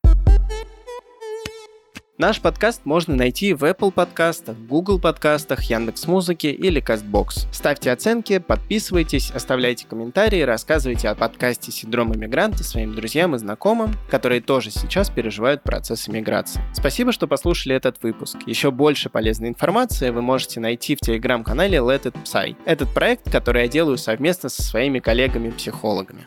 Наш 2.17 2.39
подкаст 2.39 2.86
можно 2.86 3.13
найти 3.13 3.54
в 3.54 3.65
Apple 3.65 3.91
подкастах, 3.91 4.56
Google 4.58 4.99
подкастах, 4.99 5.63
Яндекс 5.63 6.08
Музыке 6.08 6.49
или 6.49 6.82
Castbox. 6.82 7.51
Ставьте 7.51 7.91
оценки, 7.91 8.38
подписывайтесь, 8.38 9.32
оставляйте 9.32 9.86
комментарии, 9.86 10.39
рассказывайте 10.39 11.10
о 11.10 11.15
подкасте 11.15 11.73
«Синдром 11.73 12.15
иммигранта» 12.15 12.63
своим 12.63 12.95
друзьям 12.95 13.36
и 13.36 13.38
знакомым, 13.38 13.91
которые 14.10 14.39
тоже 14.39 14.71
сейчас 14.71 15.10
переживают 15.10 15.62
процесс 15.63 16.08
иммиграции. 16.08 16.62
Спасибо, 16.73 17.12
что 17.12 17.28
послушали 17.28 17.75
этот 17.75 18.01
выпуск. 18.01 18.38
Еще 18.45 18.71
больше 18.71 19.10
полезной 19.10 19.49
информации 19.49 20.10
вы 20.10 20.21
можете 20.21 20.62
найти 20.62 20.95
в 20.95 21.01
телеграм-канале 21.01 21.80
Let 21.80 22.04
It 22.04 22.15
Psy. 22.23 22.56
Этот 22.63 22.93
проект, 22.93 23.30
который 23.30 23.63
я 23.63 23.67
делаю 23.67 23.97
совместно 23.97 24.47
со 24.47 24.63
своими 24.63 24.99
коллегами-психологами. 24.99 26.25